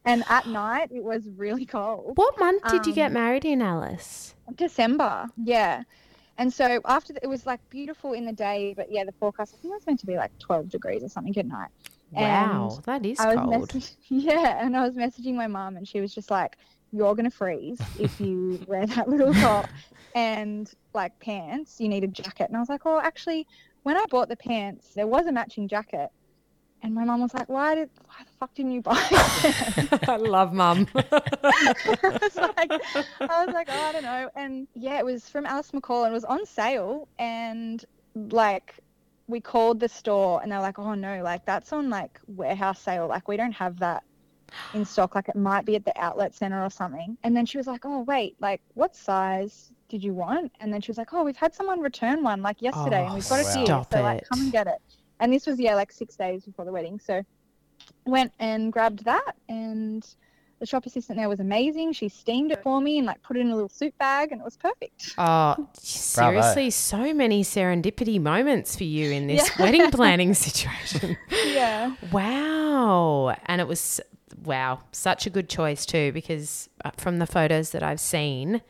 And 0.08 0.24
at 0.28 0.46
night 0.46 0.90
it 0.92 1.04
was 1.04 1.22
really 1.36 1.66
cold. 1.76 2.12
What 2.16 2.38
month 2.40 2.62
did 2.68 2.86
you 2.86 2.92
get 2.94 3.08
Um, 3.08 3.12
married 3.14 3.44
in, 3.44 3.62
Alice? 3.62 4.34
December, 4.56 5.26
yeah. 5.36 5.82
And 6.38 6.52
so 6.52 6.80
after 6.84 7.12
the, 7.12 7.20
it 7.22 7.26
was 7.26 7.46
like 7.46 7.60
beautiful 7.68 8.12
in 8.12 8.24
the 8.24 8.32
day, 8.32 8.72
but 8.76 8.86
yeah, 8.90 9.04
the 9.04 9.12
forecast 9.12 9.54
I 9.54 9.58
think 9.60 9.72
it 9.72 9.74
was 9.76 9.86
meant 9.86 10.00
to 10.00 10.06
be 10.06 10.16
like 10.16 10.32
12 10.38 10.68
degrees 10.68 11.02
or 11.02 11.08
something 11.08 11.36
at 11.36 11.46
night. 11.46 11.68
Wow, 12.12 12.70
And 12.76 12.84
that 12.84 13.04
is 13.04 13.20
I 13.20 13.34
was 13.34 13.44
cold. 13.44 13.74
message- 13.74 13.96
yeah, 14.08 14.64
and 14.64 14.76
I 14.76 14.82
was 14.86 14.94
messaging 14.94 15.34
my 15.34 15.46
mom, 15.48 15.76
and 15.76 15.86
she 15.86 16.00
was 16.00 16.14
just 16.14 16.30
like, 16.30 16.56
"You're 16.92 17.14
gonna 17.14 17.30
freeze 17.30 17.78
if 17.98 18.18
you 18.20 18.64
wear 18.68 18.86
that 18.86 19.08
little 19.08 19.34
top 19.34 19.68
and 20.14 20.70
like 20.94 21.18
pants. 21.20 21.78
You 21.80 21.88
need 21.88 22.04
a 22.04 22.08
jacket." 22.08 22.48
And 22.48 22.56
I 22.56 22.60
was 22.60 22.70
like, 22.70 22.82
"Oh, 22.86 22.98
actually, 23.00 23.46
when 23.82 23.96
I 23.98 24.04
bought 24.08 24.28
the 24.30 24.36
pants, 24.36 24.94
there 24.94 25.06
was 25.06 25.26
a 25.26 25.32
matching 25.32 25.68
jacket." 25.68 26.08
And 26.82 26.94
my 26.94 27.04
mum 27.04 27.20
was 27.20 27.34
like, 27.34 27.48
"Why 27.48 27.74
did? 27.74 27.90
Why 28.06 28.24
the 28.24 28.30
fuck 28.38 28.54
didn't 28.54 28.72
you 28.72 28.82
buy 28.82 29.02
it?" 29.10 30.08
I 30.08 30.16
love 30.16 30.52
mum. 30.52 30.86
I 30.94 32.18
was 32.22 32.36
like, 32.36 32.70
I 33.20 33.44
was 33.44 33.52
like, 33.54 33.68
oh, 33.70 33.82
I 33.88 33.92
don't 33.92 34.04
know. 34.04 34.30
And 34.36 34.68
yeah, 34.74 34.98
it 34.98 35.04
was 35.04 35.28
from 35.28 35.44
Alice 35.44 35.72
McCall 35.72 36.04
and 36.04 36.12
it 36.12 36.14
was 36.14 36.24
on 36.24 36.46
sale. 36.46 37.08
And 37.18 37.84
like, 38.14 38.76
we 39.26 39.40
called 39.40 39.80
the 39.80 39.88
store 39.88 40.40
and 40.42 40.50
they're 40.52 40.60
like, 40.60 40.78
oh 40.78 40.94
no, 40.94 41.22
like 41.22 41.44
that's 41.44 41.72
on 41.72 41.90
like 41.90 42.20
warehouse 42.28 42.80
sale. 42.80 43.08
Like, 43.08 43.26
we 43.28 43.36
don't 43.36 43.52
have 43.52 43.78
that 43.80 44.04
in 44.72 44.84
stock. 44.84 45.14
Like, 45.14 45.28
it 45.28 45.36
might 45.36 45.64
be 45.64 45.74
at 45.76 45.84
the 45.84 45.92
outlet 46.00 46.34
center 46.34 46.62
or 46.64 46.70
something. 46.70 47.18
And 47.24 47.36
then 47.36 47.44
she 47.44 47.58
was 47.58 47.66
like, 47.66 47.84
oh, 47.84 48.02
wait, 48.02 48.36
like, 48.40 48.60
what 48.74 48.94
size? 48.96 49.72
Did 49.88 50.04
you 50.04 50.12
want? 50.12 50.52
And 50.60 50.70
then 50.72 50.82
she 50.82 50.90
was 50.90 50.98
like, 50.98 51.14
"Oh, 51.14 51.24
we've 51.24 51.34
had 51.34 51.54
someone 51.54 51.80
return 51.80 52.22
one 52.22 52.42
like 52.42 52.60
yesterday, 52.60 53.00
Oh, 53.00 53.06
and 53.06 53.14
we've 53.14 53.24
oh, 53.24 53.28
got 53.30 53.40
it 53.40 53.44
wow. 53.46 53.64
here. 53.64 53.86
So 53.90 54.02
like, 54.02 54.28
come 54.28 54.40
and 54.42 54.52
get 54.52 54.66
it." 54.66 54.82
And 55.20 55.32
this 55.32 55.46
was 55.46 55.58
yeah, 55.58 55.74
like 55.74 55.92
six 55.92 56.16
days 56.16 56.44
before 56.44 56.64
the 56.64 56.72
wedding. 56.72 57.00
So 57.00 57.22
went 58.06 58.32
and 58.38 58.72
grabbed 58.72 59.04
that 59.04 59.36
and 59.48 60.06
the 60.60 60.66
shop 60.66 60.84
assistant 60.86 61.18
there 61.18 61.28
was 61.28 61.40
amazing. 61.40 61.92
She 61.92 62.08
steamed 62.08 62.50
it 62.50 62.62
for 62.62 62.80
me 62.80 62.98
and 62.98 63.06
like 63.06 63.22
put 63.22 63.36
it 63.36 63.40
in 63.40 63.50
a 63.50 63.54
little 63.54 63.68
suit 63.68 63.96
bag 63.98 64.32
and 64.32 64.40
it 64.40 64.44
was 64.44 64.56
perfect. 64.56 65.14
Oh, 65.16 65.68
seriously, 65.74 66.70
so 66.70 67.14
many 67.14 67.44
serendipity 67.44 68.20
moments 68.20 68.74
for 68.76 68.84
you 68.84 69.10
in 69.10 69.28
this 69.28 69.48
Yeah. 69.58 69.64
wedding 69.64 69.90
planning 69.90 70.34
situation. 70.34 71.16
Yeah. 71.46 71.94
Wow. 72.10 73.36
And 73.46 73.60
it 73.60 73.68
was, 73.68 74.00
wow, 74.42 74.80
such 74.90 75.26
a 75.26 75.30
good 75.30 75.48
choice 75.48 75.86
too, 75.86 76.10
because 76.12 76.68
uh, 76.84 76.90
from 76.96 77.18
the 77.18 77.26
photos 77.26 77.70
that 77.70 77.84
I've 77.84 78.00
seen, 78.00 78.60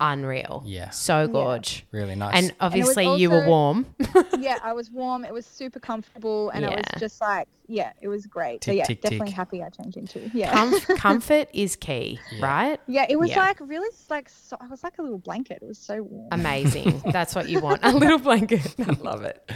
unreal. 0.00 0.62
Yeah. 0.66 0.90
So 0.90 1.26
gorge. 1.28 1.84
Really 1.92 2.14
nice. 2.14 2.34
And 2.34 2.54
obviously, 2.60 3.06
was 3.06 3.20
you 3.20 3.30
were 3.30 3.46
warm. 3.46 3.86
yeah, 4.38 4.58
I 4.62 4.72
was 4.72 4.90
warm. 4.90 5.24
It 5.24 5.32
was 5.32 5.46
super 5.46 5.80
comfortable 5.80 6.50
and 6.50 6.64
it 6.64 6.70
Yeah. 6.70 6.76
was 6.76 7.00
just 7.00 7.20
like, 7.20 7.48
yeah, 7.66 7.92
it 8.00 8.08
was 8.08 8.26
great. 8.26 8.64
so 8.64 8.70
Tick, 8.70 8.78
yeah, 8.78 8.84
tick, 8.84 9.00
definitely 9.02 9.26
tick. 9.28 9.36
happy 9.36 9.62
I 9.62 9.68
changed 9.68 9.96
into. 9.96 10.30
Yeah. 10.32 10.54
Comf- 10.54 10.96
comfort 10.98 11.48
is 11.52 11.76
key, 11.76 12.18
Yeah. 12.32 12.46
right? 12.46 12.80
yeah, 12.86 13.06
it 13.08 13.18
was 13.18 13.30
Yeah. 13.30 13.40
like 13.40 13.58
really 13.60 13.88
like 14.08 14.28
so, 14.28 14.56
I 14.60 14.66
was 14.68 14.82
like 14.82 14.98
a 14.98 15.02
little 15.02 15.18
blanket. 15.18 15.58
It 15.62 15.66
was 15.68 15.78
so 15.78 16.02
warm. 16.02 16.28
Amazing. 16.32 17.02
That's 17.12 17.34
what 17.34 17.48
you 17.48 17.60
want. 17.60 17.80
A 17.82 17.92
little 17.92 18.18
blanket. 18.18 18.74
I 18.78 18.92
love 19.02 19.22
it. 19.22 19.50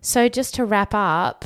So, 0.00 0.28
just 0.28 0.54
to 0.54 0.64
wrap 0.64 0.94
up, 0.94 1.44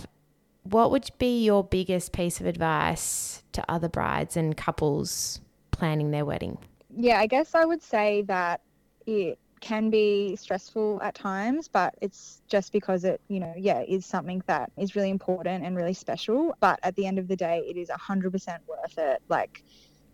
what 0.65 0.91
would 0.93 1.09
be 1.19 1.43
your 1.45 1.65
biggest 1.65 2.12
piece 2.12 2.38
of 2.41 2.47
advice 2.47 3.43
to 3.53 3.65
other 3.69 3.88
brides 3.88 4.37
and 4.37 4.57
couples 4.57 5.41
planning 5.73 6.11
their 6.12 6.25
wedding? 6.25 6.59
Yeah, 6.97 7.19
I 7.19 7.27
guess 7.27 7.55
I 7.55 7.65
would 7.65 7.83
say 7.83 8.23
that 8.23 8.61
it 9.07 9.39
can 9.61 9.91
be 9.91 10.37
stressful 10.37 11.01
at 11.03 11.15
times, 11.15 11.69
but 11.69 11.95
it's 12.03 12.43
just 12.49 12.73
because 12.73 13.05
it, 13.05 13.21
you 13.29 13.41
know, 13.41 13.55
yeah, 13.57 13.81
is 13.87 14.05
something 14.05 14.43
that 14.49 14.71
is 14.77 14.97
really 14.97 15.11
important 15.11 15.65
and 15.65 15.77
really 15.77 15.95
special. 15.95 16.55
But 16.61 16.81
at 16.83 16.97
the 16.97 17.07
end 17.07 17.19
of 17.19 17.29
the 17.29 17.37
day, 17.37 17.63
it 17.67 17.77
is 17.77 17.89
100% 17.89 18.59
worth 18.67 18.99
it. 18.99 19.23
Like, 19.29 19.63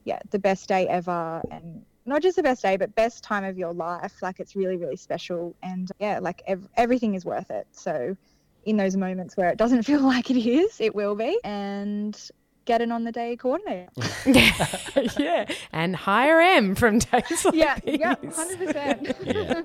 yeah, 0.05 0.19
the 0.31 0.39
best 0.39 0.69
day 0.69 0.87
ever. 0.87 1.43
And 1.51 1.83
not 2.05 2.23
just 2.23 2.37
the 2.37 2.43
best 2.43 2.63
day, 2.63 2.77
but 2.77 2.95
best 2.95 3.25
time 3.25 3.45
of 3.45 3.57
your 3.57 3.73
life. 3.73 4.15
Like, 4.23 4.39
it's 4.39 4.55
really, 4.55 4.77
really 4.77 4.97
special. 4.97 5.57
And 5.63 5.91
yeah, 5.99 6.19
like 6.21 6.43
ev- 6.47 6.69
everything 6.77 7.15
is 7.15 7.25
worth 7.25 7.51
it. 7.51 7.67
So, 7.73 8.17
in 8.65 8.77
those 8.77 8.97
moments 8.97 9.37
where 9.37 9.49
it 9.49 9.57
doesn't 9.57 9.83
feel 9.85 10.03
like 10.03 10.31
it 10.31 10.37
is, 10.37 10.77
it 10.79 10.95
will 10.95 11.15
be. 11.15 11.39
And 11.43 12.19
get 12.69 12.81
an 12.83 12.93
on 12.93 13.03
the 13.05 13.11
day 13.13 13.35
coordinator. 13.35 13.89
yeah. 15.19 15.47
And 15.73 15.97
hire 15.97 16.39
M 16.41 16.75
from 16.75 16.99
days 16.99 17.45
like 17.47 17.55
Yeah, 17.55 17.79
these. 17.85 17.99
yeah, 17.99 18.15
100%. 18.17 19.17
yeah, 19.27 19.63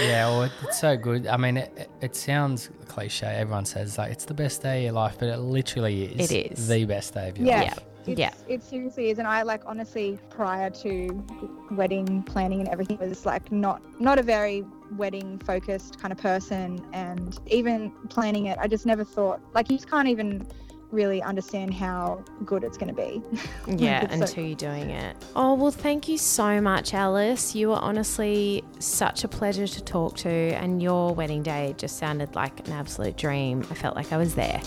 yeah. 0.00 0.28
Well, 0.28 0.50
it's 0.62 0.78
so 0.80 0.96
good. 0.96 1.26
I 1.26 1.36
mean, 1.36 1.56
it, 1.58 1.72
it- 1.76 1.90
it 2.00 2.14
sounds 2.16 2.68
cliche. 2.86 3.26
Everyone 3.26 3.64
says 3.64 3.96
like 3.98 4.12
it's 4.12 4.26
the 4.26 4.34
best 4.34 4.62
day 4.62 4.78
of 4.78 4.84
your 4.84 4.92
life, 4.92 5.16
but 5.18 5.28
it 5.28 5.38
literally 5.38 6.04
is. 6.04 6.30
It 6.30 6.52
is. 6.52 6.68
the 6.68 6.84
best 6.84 7.14
day 7.14 7.28
of 7.30 7.38
your 7.38 7.46
Yeah. 7.48 7.60
life. 7.62 7.78
It's, 8.06 8.18
Yeah. 8.20 8.34
It 8.46 8.62
seriously 8.62 9.08
is. 9.10 9.18
And 9.18 9.26
I 9.26 9.42
like 9.42 9.62
honestly 9.66 10.18
prior 10.28 10.68
to 10.70 11.24
wedding 11.70 12.22
planning 12.24 12.60
and 12.60 12.68
everything 12.68 12.98
was 12.98 13.24
like 13.26 13.50
not 13.50 13.80
not 14.00 14.18
a 14.18 14.22
very 14.22 14.62
wedding 14.96 15.38
focused 15.38 15.98
kind 15.98 16.12
of 16.12 16.18
person 16.18 16.84
and 16.92 17.38
even 17.46 17.90
planning 18.10 18.46
it 18.46 18.58
I 18.60 18.68
just 18.68 18.84
never 18.86 19.02
thought 19.02 19.40
like 19.54 19.70
you 19.70 19.76
just 19.78 19.90
can't 19.90 20.08
even 20.08 20.46
really 20.94 21.20
understand 21.22 21.74
how 21.74 22.24
good 22.44 22.64
it's 22.64 22.78
going 22.78 22.94
to 22.94 23.00
be. 23.02 23.22
Like, 23.66 23.80
Yeah, 23.80 24.08
so- 24.08 24.22
until 24.22 24.44
you're 24.44 24.56
doing 24.56 24.90
it. 24.90 25.16
Oh, 25.34 25.54
well, 25.54 25.70
thank 25.70 26.08
you 26.08 26.18
so 26.18 26.60
much, 26.60 26.94
Alice. 26.94 27.54
You 27.54 27.68
were 27.68 27.76
honestly 27.76 28.62
such 28.78 29.24
a 29.24 29.28
pleasure 29.28 29.66
to 29.66 29.82
talk 29.82 30.16
to, 30.18 30.28
and 30.30 30.82
your 30.82 31.14
wedding 31.14 31.42
day 31.42 31.74
just 31.78 31.98
sounded 31.98 32.34
like 32.34 32.66
an 32.66 32.72
absolute 32.72 33.16
dream. 33.16 33.64
I 33.70 33.74
felt 33.74 33.96
like 33.96 34.12
I 34.12 34.16
was 34.16 34.34
there. 34.34 34.60